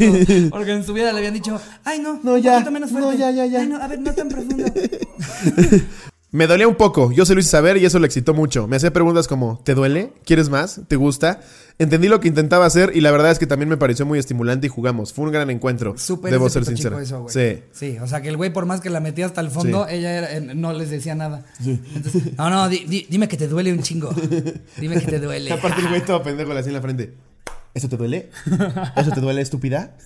[0.51, 3.47] Porque en su vida le habían dicho, ay no, No, ya, menos no, ya, ya,
[3.47, 3.61] ya.
[3.61, 4.65] Ay no, a ver, no tan profundo.
[6.35, 8.67] Me dolía un poco, yo se lo hice saber y eso le excitó mucho.
[8.67, 10.13] Me hacía preguntas como, ¿te duele?
[10.25, 10.81] ¿Quieres más?
[10.89, 11.39] ¿Te gusta?
[11.79, 14.67] Entendí lo que intentaba hacer y la verdad es que también me pareció muy estimulante
[14.67, 15.13] y jugamos.
[15.13, 15.97] Fue un gran encuentro.
[15.97, 16.99] Súper Debo ser sincero.
[16.99, 17.61] eso, sí.
[17.71, 19.95] Sí, o sea que el güey por más que la metía hasta el fondo, Sí.
[19.95, 21.45] ella era- eh, no les decía nada.
[21.65, 24.13] Entonces, no, no, di- di- dime que te duele un chingo.
[24.81, 25.53] Dime que te duele.
[25.53, 27.15] Aparte el güey todo pendejo hacía en la frente.
[27.75, 28.31] ¿Eso te duele?
[28.97, 29.97] ¿Eso te duele, estúpida?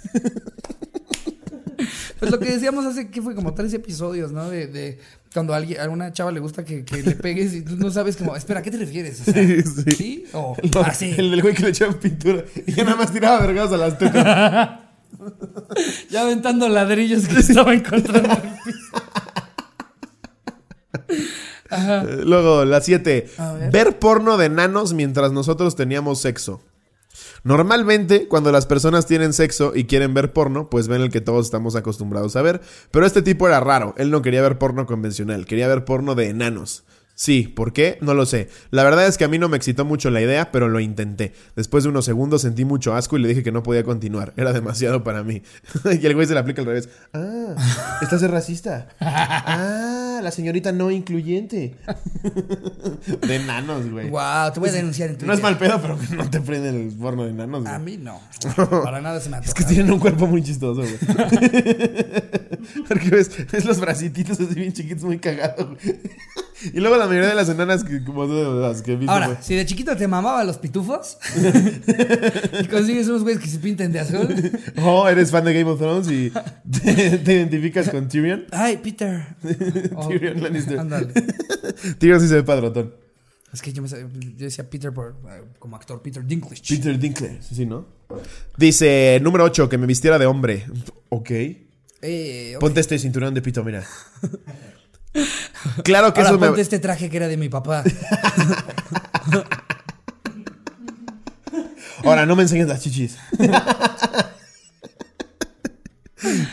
[2.18, 4.48] Pues lo que decíamos hace que fue como tres episodios, ¿no?
[4.50, 4.98] De, de
[5.32, 7.90] cuando a, alguien, a una chava le gusta que, que le pegues y tú no
[7.90, 9.20] sabes como, espera, ¿a qué te refieres?
[9.20, 9.90] O sea, Sí, ¿sí?
[9.96, 10.24] sí.
[10.32, 11.14] O No, así.
[11.16, 13.98] El del güey que le echaban pintura y que nada más tiraba vergados a las
[13.98, 14.80] tetas.
[16.10, 18.28] Ya aventando ladrillos que estaba encontrando.
[18.30, 19.02] en el piso.
[21.70, 22.04] Ajá.
[22.04, 23.28] Luego, la 7.
[23.38, 23.70] A ver.
[23.70, 26.62] Ver porno de nanos mientras nosotros teníamos sexo.
[27.44, 31.46] Normalmente, cuando las personas tienen sexo y quieren ver porno, pues ven el que todos
[31.46, 32.60] estamos acostumbrados a ver.
[32.90, 33.94] Pero este tipo era raro.
[33.98, 36.84] Él no quería ver porno convencional, quería ver porno de enanos.
[37.18, 37.98] Sí, ¿por qué?
[38.00, 38.48] No lo sé.
[38.70, 41.32] La verdad es que a mí no me excitó mucho la idea, pero lo intenté.
[41.56, 44.34] Después de unos segundos sentí mucho asco y le dije que no podía continuar.
[44.36, 45.42] Era demasiado para mí.
[46.00, 46.88] y el güey se le aplica al revés.
[47.12, 47.56] Ah,
[48.02, 48.86] estás de racista.
[49.00, 51.74] Ah, la señorita no incluyente.
[53.26, 54.10] de enanos, güey.
[54.10, 55.28] Wow, te voy a denunciar en Twitter.
[55.28, 57.74] No es mal pedo, pero que no te prenden el porno de enanos, güey.
[57.74, 58.20] A mí no.
[58.84, 59.54] Para nada se me Es antoja.
[59.54, 60.98] que tienen un cuerpo muy chistoso, güey.
[62.88, 66.00] Porque ves, ves los bracititos así bien chiquitos, muy cagados, güey.
[66.74, 69.38] Y luego la mayoría de las enanas que, como las que he visto, Ahora, güey.
[69.40, 71.16] si de chiquito te mamaba los pitufos
[72.60, 74.28] y consigues unos güeyes que se pinten de azul.
[74.82, 76.32] Oh, eres fan de Game of Thrones y
[76.82, 78.46] te, te identificas con Tyrion.
[78.50, 79.24] Ay, Peter.
[79.94, 80.78] Oh, Tyrion Lannister.
[80.78, 81.12] Ándale.
[81.98, 82.94] Tyrion sí se ve padrotón.
[83.52, 84.06] Es que yo, me, yo
[84.36, 86.62] decía Peter por, eh, como actor, Peter Dinklage.
[86.68, 87.86] Peter Dinklage, sí, ¿no?
[88.56, 90.66] Dice, número 8, que me vistiera de hombre.
[91.08, 91.30] Ok.
[91.30, 92.60] Eh, ok.
[92.60, 93.84] Ponte este cinturón de pito, mira.
[95.82, 96.46] Claro que Ahora eso me...
[96.48, 97.82] ponte este traje que era de mi papá.
[102.04, 103.16] Ahora, no me enseñes las chichis.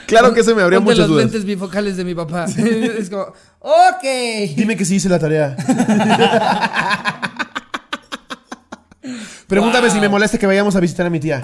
[0.07, 1.25] Claro que se me abrían Ponte muchas los dudas.
[1.25, 2.45] lentes bifocales de mi papá.
[2.99, 3.23] es como,
[3.59, 4.03] ok.
[4.55, 5.55] Dime que sí hice la tarea.
[9.47, 11.41] Pregúntame si me molesta que vayamos a visitar a mi tía.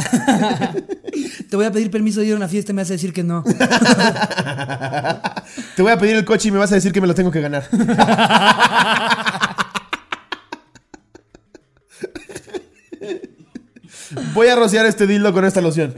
[1.50, 3.14] Te voy a pedir permiso de ir a una fiesta y me vas a decir
[3.14, 3.44] que no.
[5.76, 7.30] Te voy a pedir el coche y me vas a decir que me lo tengo
[7.30, 7.68] que ganar.
[14.34, 15.94] Voy a rociar este dildo con esta loción.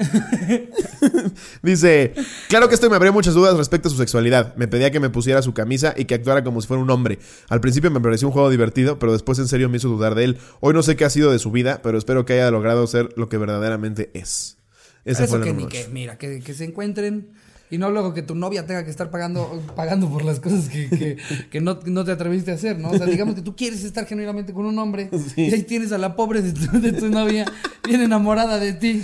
[1.63, 2.13] Dice,
[2.49, 4.53] claro que esto me abrió muchas dudas respecto a su sexualidad.
[4.57, 7.19] Me pedía que me pusiera su camisa y que actuara como si fuera un hombre.
[7.47, 10.25] Al principio me pareció un juego divertido, pero después en serio me hizo dudar de
[10.25, 10.37] él.
[10.59, 13.09] Hoy no sé qué ha sido de su vida, pero espero que haya logrado ser
[13.15, 14.57] lo que verdaderamente es.
[15.05, 17.31] Esa Eso fue la que ni que, mira, que, que se encuentren
[17.73, 20.87] y no luego que tu novia tenga que estar pagando, pagando por las cosas que,
[20.89, 21.17] que,
[21.49, 22.91] que no, no te atreviste a hacer, ¿no?
[22.91, 25.97] O sea, digamos que tú quieres estar genuinamente con un hombre y ahí tienes a
[25.97, 27.45] la pobre de tu, de tu novia
[27.83, 29.03] bien enamorada de ti.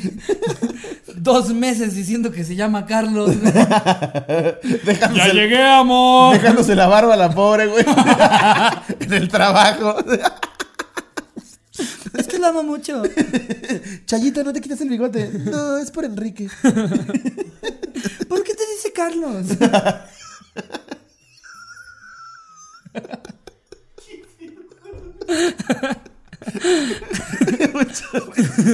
[1.15, 3.32] Dos meses diciendo que se llama Carlos.
[5.15, 6.36] ¡Ya llegué, amor!
[6.36, 7.84] Dejándose la barba a la pobre, güey.
[8.99, 9.95] en el trabajo.
[12.13, 13.01] Es que la amo mucho.
[14.05, 15.28] Chayita, no te quitas el bigote.
[15.45, 16.49] No, es por Enrique.
[18.27, 19.45] ¿Por qué te dice Carlos?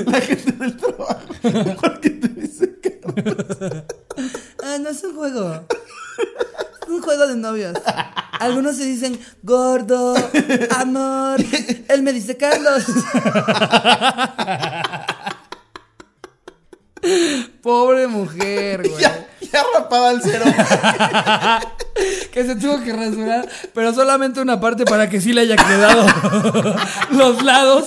[0.06, 1.20] La gente del trabajo.
[1.82, 3.00] ¿Por qué te dice que
[4.64, 5.66] Ah, no es un juego.
[6.82, 7.78] Es un juego de novios.
[8.40, 10.16] Algunos se dicen gordo,
[10.78, 11.40] amor.
[11.88, 12.86] Él me dice Carlos.
[17.62, 19.02] Pobre mujer, güey.
[19.02, 20.46] ya, ya rapaba el cero?
[22.32, 26.06] Que se tuvo que rasurar, pero solamente una parte para que sí le haya quedado
[27.12, 27.86] los lados,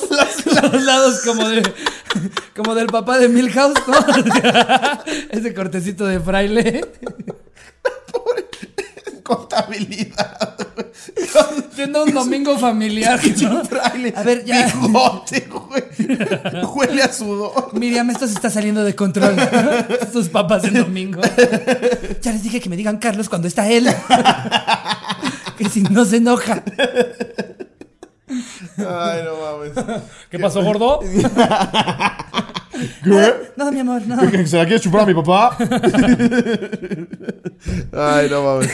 [0.63, 1.63] los lados como de
[2.57, 3.99] como del papá de Milhouse, ¿no?
[5.29, 6.89] Ese cortecito de fraile.
[9.23, 10.57] Contabilidad.
[11.75, 13.21] Siendo un domingo familiar.
[14.15, 14.67] A ver, ya.
[14.67, 15.85] Bigote, güey.
[16.75, 17.73] Huele a sudor.
[17.75, 19.37] Miriam, esto se está saliendo de control.
[20.13, 21.21] Sus papás en domingo.
[22.21, 23.89] Ya les dije que me digan Carlos cuando está él.
[25.57, 26.63] Que si no se enoja.
[28.77, 30.03] Ay, no mames.
[30.31, 31.01] ¿Qué pasó, gordo?
[33.05, 33.35] ¿Qué?
[33.57, 34.19] No, mi amor, no.
[34.47, 35.57] ¿Se la quieres chupar a mi papá?
[37.93, 38.71] Ay, no mames.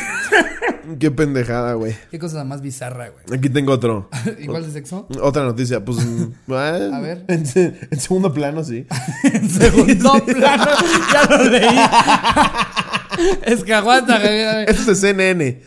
[0.99, 1.97] Qué pendejada, güey.
[2.11, 3.39] Qué cosa más bizarra, güey.
[3.39, 4.11] Aquí tengo otro.
[4.39, 5.07] Igual de sexo.
[5.21, 5.99] Otra noticia, pues.
[6.49, 7.25] A ver.
[7.29, 8.87] En segundo plano, sí.
[9.25, 10.67] En segundo plano.
[11.13, 11.79] Ya lo leí.
[13.45, 14.65] Es que aguanta, güey.
[14.67, 15.63] Esto es de CNN.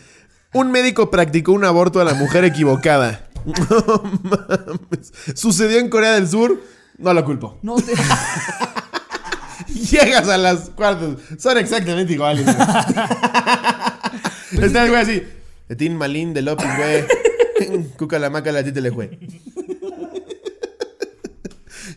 [0.54, 3.28] Un médico practicó un aborto a la mujer equivocada.
[3.46, 5.14] No mames.
[5.36, 6.60] Sucedió en Corea del Sur.
[6.98, 7.60] No lo culpo.
[7.62, 7.94] No te.
[9.74, 11.18] Llegas a las cuartos.
[11.38, 12.46] Son exactamente iguales.
[12.46, 12.58] güey.
[14.66, 15.24] Está el güey así.
[15.68, 17.06] De Tin Malín, de López, güey.
[17.98, 19.20] Cuca la maca, la tita le güey.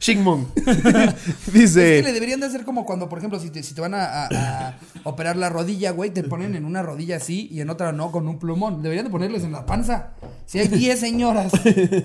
[0.01, 0.47] Shingmung.
[1.53, 1.99] Dice.
[1.99, 3.93] Es que le deberían de hacer como cuando, por ejemplo, si te, si te van
[3.95, 4.75] a, a- a
[5.05, 8.27] operar la rodilla, güey, te ponen en una rodilla así y en otra no, con
[8.27, 8.83] un plumón.
[8.83, 10.13] Deberían de ponerles en la panza.
[10.47, 11.53] Si hay 10 señoras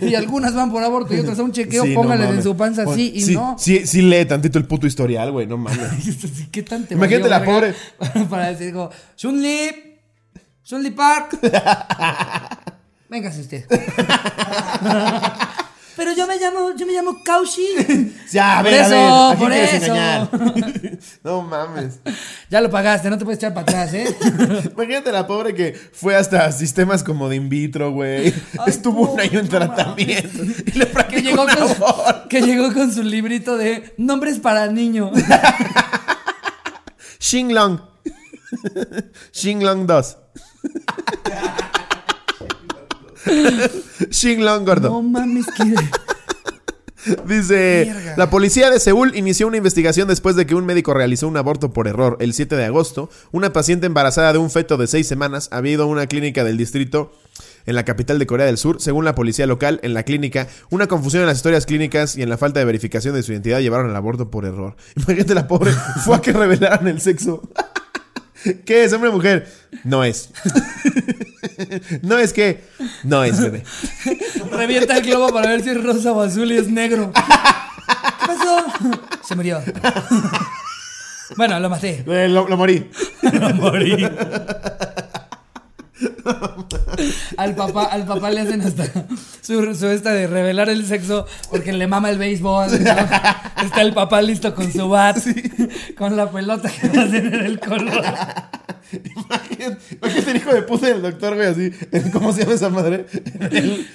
[0.02, 2.56] y algunas van por aborto y otras a un chequeo, Sí, no pónganles en su
[2.58, 3.56] panza así y sí, no.
[3.58, 5.48] Sí, sí lee tantito el puto historial, güey.
[5.48, 5.80] No mames.
[6.04, 7.74] Sí, ¿Qué tan te Imagínate la verga
[8.30, 9.70] Para decir, como, Chun-Li,
[10.64, 11.40] Chun-Li Park.
[13.10, 13.66] Véngase usted.
[15.96, 18.14] Pero yo me llamo, yo me llamo Kaushi.
[18.32, 19.00] Ya, a Por a eso, ver.
[19.00, 19.86] ¿a quién por eso.
[19.86, 20.30] engañar?
[21.24, 22.00] no mames.
[22.50, 24.14] Ya lo pagaste, no te puedes echar para atrás, ¿eh?
[24.74, 28.34] Imagínate la pobre que fue hasta sistemas como de in vitro, güey.
[28.68, 30.44] Estuvo un año en tratamiento.
[30.66, 32.28] Y le Que llegó, con, aborto.
[32.30, 35.12] que llegó con su librito de nombres para niño.
[37.20, 37.80] Xing Long.
[39.32, 40.18] Xing Long 2.
[44.38, 44.90] Long gordo.
[44.90, 45.76] No mames, que.
[47.28, 48.16] Dice, Mierda.
[48.18, 51.72] la policía de Seúl inició una investigación después de que un médico realizó un aborto
[51.72, 52.18] por error.
[52.20, 55.84] El 7 de agosto, una paciente embarazada de un feto de 6 semanas había ido
[55.84, 57.12] a una clínica del distrito
[57.66, 58.82] en la capital de Corea del Sur.
[58.82, 62.30] Según la policía local, en la clínica, una confusión en las historias clínicas y en
[62.30, 64.76] la falta de verificación de su identidad llevaron al aborto por error.
[64.96, 65.72] Imagínate la pobre,
[66.04, 67.42] fue a que revelaran el sexo.
[68.66, 69.48] ¿Qué es, hombre o mujer?
[69.84, 70.30] No es.
[72.02, 72.64] no es que.
[73.04, 73.64] No es, bebé.
[74.52, 77.12] Revienta el globo para ver si es rosa o azul y es negro.
[77.14, 78.66] ¿Qué pasó?
[79.24, 79.62] Se murió.
[81.38, 82.04] Bueno, lo maté.
[82.08, 82.88] Eh, lo, lo morí.
[83.56, 84.08] Morí.
[87.38, 88.86] Al papá, al papá le hacen hasta
[89.42, 92.84] su, su esta de revelar el sexo porque le mama el béisbol.
[92.84, 92.90] ¿no?
[93.64, 95.18] Está el papá listo con su bat,
[95.98, 98.04] con la pelota que va a tener el color.
[99.16, 101.72] Imagínate imagínate el hijo de puta del doctor, güey, así.
[102.12, 103.06] ¿Cómo se llama esa madre?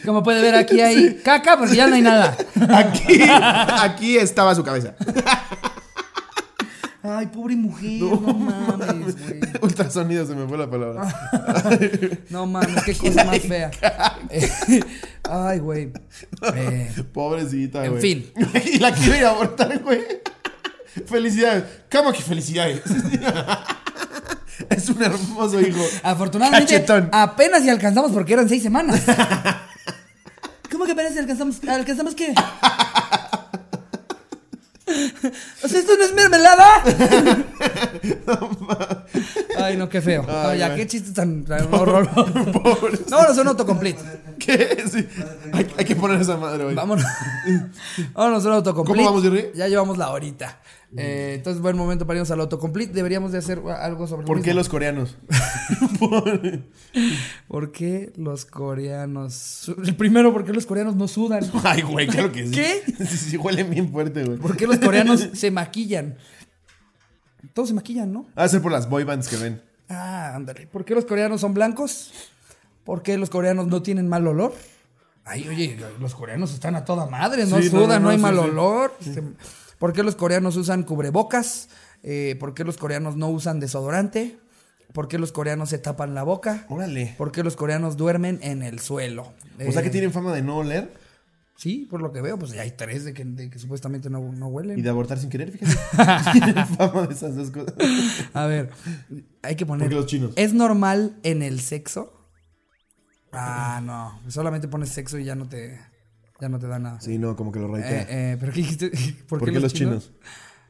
[0.04, 2.36] Como puede ver aquí hay caca porque ya no hay nada.
[2.70, 3.20] Aquí,
[3.80, 4.94] aquí estaba su cabeza.
[7.02, 9.40] Ay, pobre mujer, no, mames, güey.
[9.62, 11.08] Ultrasonido se me fue la palabra.
[12.30, 13.70] No mames, qué cosa más fea.
[15.30, 15.92] Ay, güey.
[16.54, 18.02] Eh, Pobrecita, En güey.
[18.02, 18.32] fin.
[18.72, 20.00] Y la quiere ir a abortar, güey.
[21.06, 21.64] Felicidades.
[21.90, 22.82] ¿Cómo que felicidades?
[24.68, 25.80] es un hermoso hijo.
[26.02, 27.08] afortunadamente, Cachetón.
[27.12, 29.02] apenas si alcanzamos porque eran seis semanas.
[30.70, 31.62] ¿Cómo que apenas si alcanzamos?
[31.66, 32.34] ¿Alcanzamos qué?
[35.64, 36.84] O sea, ¿esto no es mermelada?
[39.58, 40.22] Ay, no, qué feo.
[40.22, 42.26] No, Ay, ya, qué chiste tan, horroroso.
[43.08, 44.00] No, no son autocomplete.
[44.38, 44.84] ¿Qué?
[44.90, 45.06] Sí.
[45.52, 46.74] Hay, hay que poner esa madre, güey.
[46.74, 47.04] Vámonos.
[48.14, 48.98] Vámonos al autocomplete.
[48.98, 49.50] ¿Cómo vamos, Jerry?
[49.54, 50.60] Ya llevamos la horita.
[50.96, 52.92] Eh, entonces, buen momento para irnos al autocomplete.
[52.92, 54.58] Deberíamos de hacer algo sobre ¿Por qué mismo.
[54.58, 55.16] los coreanos?
[57.48, 59.70] ¿Por qué los coreanos?
[59.96, 61.44] primero, ¿por qué los coreanos no sudan?
[61.64, 62.52] Ay, güey, claro que sí.
[62.52, 62.82] ¿Qué?
[63.06, 64.38] Sí, sí, huele bien fuerte, güey.
[64.38, 66.16] ¿Por qué los coreanos se maquillan?
[67.54, 68.26] Todos se maquillan, ¿no?
[68.38, 69.62] Va a ser por las boy bands que ven.
[69.88, 70.66] Ah, ándale.
[70.66, 72.12] ¿Por qué los coreanos son blancos?
[72.84, 74.54] ¿Por qué los coreanos no tienen mal olor?
[75.24, 78.16] Ay, oye, los coreanos están a toda madre, no Sí, no, sudan, no, no, hay
[78.16, 78.40] sí, mal sí.
[78.40, 78.94] olor.
[79.00, 79.22] Se-
[79.80, 81.70] ¿Por qué los coreanos usan cubrebocas?
[82.02, 84.38] Eh, ¿Por qué los coreanos no usan desodorante?
[84.92, 86.66] ¿Por qué los coreanos se tapan la boca?
[86.68, 87.14] Órale.
[87.16, 89.32] ¿Por qué los coreanos duermen en el suelo?
[89.66, 90.92] O sea que Eh, tienen fama de no oler
[91.56, 94.20] Sí, por lo que veo, pues ya hay tres de que, de que supuestamente no,
[94.32, 94.78] no huelen.
[94.78, 95.78] y de abortar sin querer, fíjate.
[96.32, 97.74] tienen fama de esas dos cosas.
[98.34, 98.70] A ver,
[99.42, 99.84] hay que poner.
[99.84, 100.32] ¿Por qué los chinos?
[100.36, 102.14] ¿Es normal en el sexo?
[103.32, 104.20] Ah, no.
[104.30, 105.78] Solamente pones sexo y ya no te,
[106.40, 107.00] ya no te da nada.
[107.00, 108.06] Sí, no, como que lo Eh, reitera.
[108.08, 108.90] eh, ¿Pero qué dijiste?
[109.28, 110.12] ¿Por, ¿Por qué los chinos?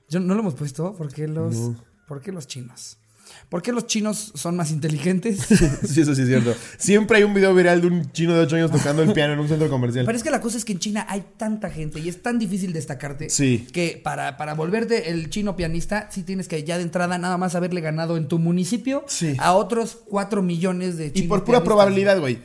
[0.08, 0.94] Yo no lo hemos puesto.
[0.94, 1.84] ¿Por qué los, No.
[2.08, 2.96] ¿por qué los chinos?
[3.48, 5.38] ¿Por qué los chinos son más inteligentes?
[5.88, 6.52] Sí, eso sí es cierto.
[6.78, 9.38] Siempre hay un video viral de un chino de 8 años tocando el piano en
[9.38, 10.04] un centro comercial.
[10.04, 12.40] Pero es que la cosa es que en China hay tanta gente y es tan
[12.40, 13.68] difícil destacarte Sí.
[13.72, 17.54] que para, para volverte el chino pianista, sí tienes que ya de entrada nada más
[17.54, 19.36] haberle ganado en tu municipio Sí.
[19.38, 21.28] a otros 4 millones de Y chinos.
[21.28, 22.40] por pura probabilidad, güey.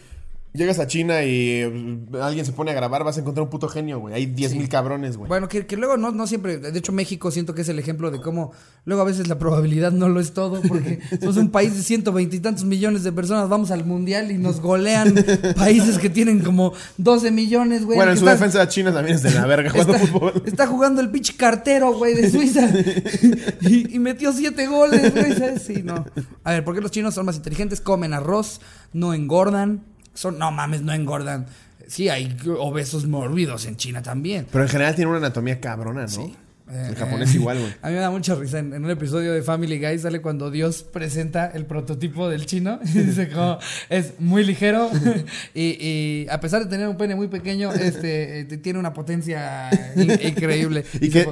[0.55, 3.67] Llegas a China y eh, alguien se pone a grabar, vas a encontrar un puto
[3.67, 4.13] genio, güey.
[4.15, 5.27] Hay 10 mil cabrones, güey.
[5.27, 8.09] Bueno, que, que luego no, no siempre, de hecho México siento que es el ejemplo
[8.11, 8.51] de cómo
[8.85, 12.13] luego a veces la probabilidad no lo es todo, porque somos un país de ciento
[12.13, 15.13] veintitantos millones de personas, vamos al mundial y nos golean
[15.55, 17.97] países que tienen como 12 millones, güey.
[17.97, 20.43] Bueno, en su estás- defensa China también es de la verga jugando Está, fútbol.
[20.45, 22.69] está jugando el pinche cartero, güey, de Suiza.
[23.61, 25.33] y, y metió siete goles, güey.
[25.33, 25.63] ¿sabes?
[25.63, 26.05] Sí, no.
[26.43, 27.81] A ver, ¿por qué los chinos son más inteligentes?
[27.81, 28.61] Comen arroz,
[28.93, 29.83] no engordan.
[30.15, 31.45] Son, no mames, no engordan.
[31.87, 34.47] Sí, hay obesos mórbidos en China también.
[34.51, 36.07] Pero en general tiene una anatomía cabrona, ¿no?
[36.07, 36.35] Sí.
[36.67, 37.71] El Eh, japonés eh, igual, güey.
[37.83, 38.57] A mí me da mucha risa.
[38.57, 42.79] En, en un episodio de Family Guy sale cuando Dios presenta el prototipo del chino.
[42.85, 43.59] Y dice como
[43.89, 44.89] es muy ligero.
[45.53, 49.69] y, y a pesar de tener un pene muy pequeño, este eh, tiene una potencia
[49.95, 50.85] in- increíble.
[50.99, 51.29] ¿Y qué?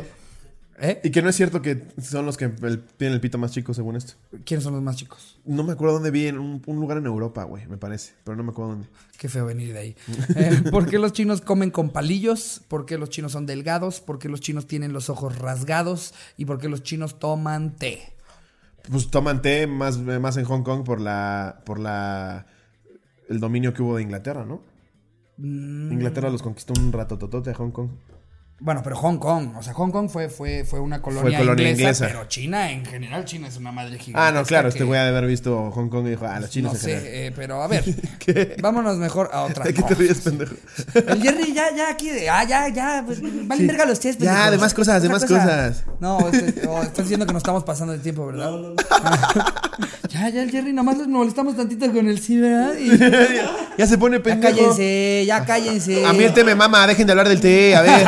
[0.85, 0.99] ¿Eh?
[1.01, 3.73] Y que no es cierto que son los que el- tienen el pito más chico,
[3.73, 4.13] según esto.
[4.43, 5.39] ¿Quiénes son los más chicos?
[5.45, 8.11] No me acuerdo dónde vi, en un, un lugar en Europa, güey, me parece.
[8.25, 8.87] Pero no me acuerdo dónde.
[9.17, 9.95] Qué feo venir de ahí.
[10.35, 12.61] Eh, ¿Por qué los chinos comen con palillos?
[12.67, 14.01] ¿Por qué los chinos son delgados?
[14.01, 16.13] ¿Por qué los chinos tienen los ojos rasgados?
[16.35, 18.01] ¿Y por qué los chinos toman té?
[18.91, 21.61] Pues toman té más, más en Hong Kong por la.
[21.65, 22.45] por la.
[23.29, 24.61] el dominio que hubo de Inglaterra, ¿no?
[25.37, 25.93] Mm.
[25.93, 27.89] Inglaterra los conquistó un ratototote a Hong Kong.
[28.65, 32.05] Bueno, pero Hong Kong, o sea, Hong Kong fue, fue, fue una colonia, colonia inglesa,
[32.05, 32.05] inglesa.
[32.07, 34.25] pero China en general, China es una madre gigante.
[34.25, 36.49] Ah, no, claro, este güey ha de haber visto Hong Kong y dijo, ah, los
[36.49, 37.03] chinos No en general.
[37.03, 37.83] sé, eh, pero a ver,
[38.61, 40.55] vámonos mejor a otra ¿De qué te ríes, pendejo?
[40.95, 43.99] El Jerry ya, ya aquí, de, ah, ya, ya, pues, vale verga los.
[43.99, 44.51] Ya, pendejo.
[44.51, 45.43] de más cosas, de más cosa.
[45.43, 45.83] cosas.
[45.99, 48.49] No, este, oh, estás diciendo que nos estamos pasando de tiempo, ¿verdad?
[50.09, 52.75] ya, ya, el Jerry, nomás nos molestamos tantito con el sí, ¿verdad?
[52.79, 52.97] Y-
[53.77, 54.55] ya se pone ya pendejo.
[54.55, 56.05] cállense, ya cállense.
[56.05, 58.07] A mí el té me mama, dejen de hablar del té, a ver.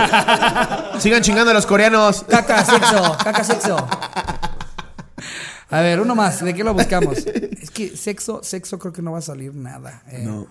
[1.00, 2.24] Sigan chingando a los coreanos.
[2.28, 3.88] Caca, sexo, caca, sexo.
[5.72, 7.18] A ver, uno más, ¿de qué lo buscamos?
[7.18, 10.04] Es que sexo, sexo creo que no va a salir nada.
[10.12, 10.22] eh.
[10.24, 10.48] No.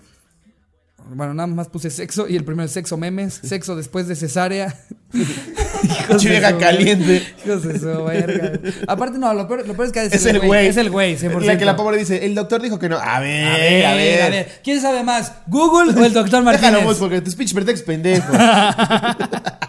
[1.07, 4.75] Bueno, nada más puse sexo y el primero es sexo memes, sexo después de cesárea.
[5.11, 6.27] Su-
[6.59, 7.35] caliente.
[7.45, 8.59] Hijos de su verga.
[8.87, 10.65] Aparte, no, lo peor, lo peor es que ha de Es ser el güey.
[10.67, 11.41] Es el güey, 100%.
[11.41, 12.97] La que la pobre dice, el doctor dijo que no.
[12.97, 14.21] A ver, A ver, a ver.
[14.23, 14.61] a ver.
[14.63, 15.31] ¿Quién sabe más?
[15.45, 16.83] ¿Google o el doctor Déjalo Martínez?
[16.83, 18.33] vos, porque tu speech pretexto pendejo.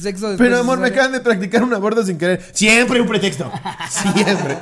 [0.00, 2.42] Sexo después Pero amor, me acaban de practicar un aborto sin querer.
[2.52, 3.50] Siempre un pretexto.
[3.90, 4.58] Siempre.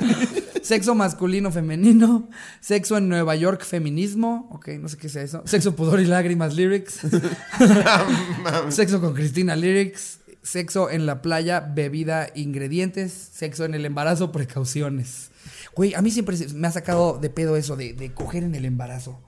[0.61, 2.29] Sexo masculino femenino.
[2.61, 4.49] Sexo en Nueva York feminismo.
[4.51, 5.43] Ok, no sé qué sea eso.
[5.45, 6.99] Sexo, pudor y lágrimas lyrics.
[8.69, 10.19] Sexo con Cristina lyrics.
[10.41, 13.11] Sexo en la playa, bebida, ingredientes.
[13.11, 15.31] Sexo en el embarazo, precauciones.
[15.75, 18.65] Güey, a mí siempre me ha sacado de pedo eso de, de coger en el
[18.65, 19.19] embarazo.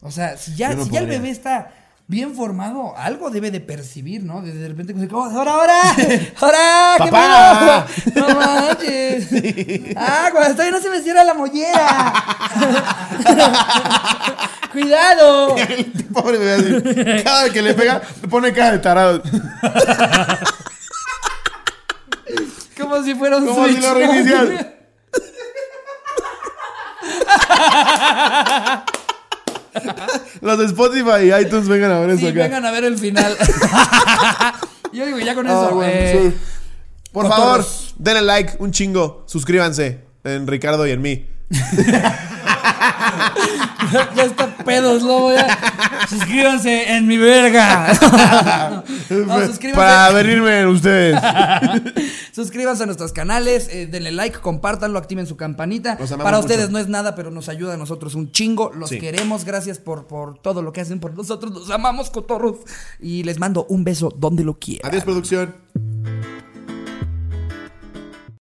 [0.00, 3.60] O sea, si ya, no si ya el bebé está bien formado, algo debe de
[3.60, 4.42] percibir, ¿no?
[4.42, 5.80] De, repente, como, ¡ahora, ahora!
[6.40, 6.96] ¡Ahora!
[7.02, 7.86] ¿Qué ¡Papá!
[8.04, 8.28] pedo?
[8.28, 9.28] ¡No manches!
[9.96, 12.24] ¡Ah, cuando estoy no se me cierra la mollera!
[14.72, 15.56] ¡Cuidado!
[15.56, 17.22] El pobre bebé así.
[17.22, 19.22] Cada vez que le pega, le pone cara de tarado.
[22.78, 24.66] Como si fuera un Como si lo reinicias.
[30.40, 32.42] Los de Spotify y iTunes vengan a ver eso Sí, acá.
[32.42, 33.36] vengan a ver el final.
[34.92, 35.74] Yo digo, ya con Ah, eso.
[35.74, 36.38] bueno, eh, sí.
[37.12, 37.44] Por cotorros.
[37.46, 37.64] favor,
[37.98, 39.24] denle like, un chingo.
[39.26, 41.26] Suscríbanse en Ricardo y en mí.
[44.16, 45.32] ya está pedos, lobo.
[45.32, 45.58] Ya.
[46.08, 47.92] Suscríbanse en mi verga.
[49.10, 49.74] No, suscríbanse.
[49.74, 51.20] Para venirme en ustedes.
[52.32, 55.96] Suscríbanse a nuestros canales, eh, denle like, compártanlo, activen su campanita.
[55.98, 56.40] Para mucho.
[56.40, 58.72] ustedes no es nada, pero nos ayuda a nosotros un chingo.
[58.74, 58.98] Los Sí.
[58.98, 61.52] queremos, gracias por, por todo lo que hacen por nosotros.
[61.52, 62.56] Los amamos, cotorros.
[62.98, 64.90] Y les mando un beso donde lo quieran.
[64.90, 65.54] Adiós, producción.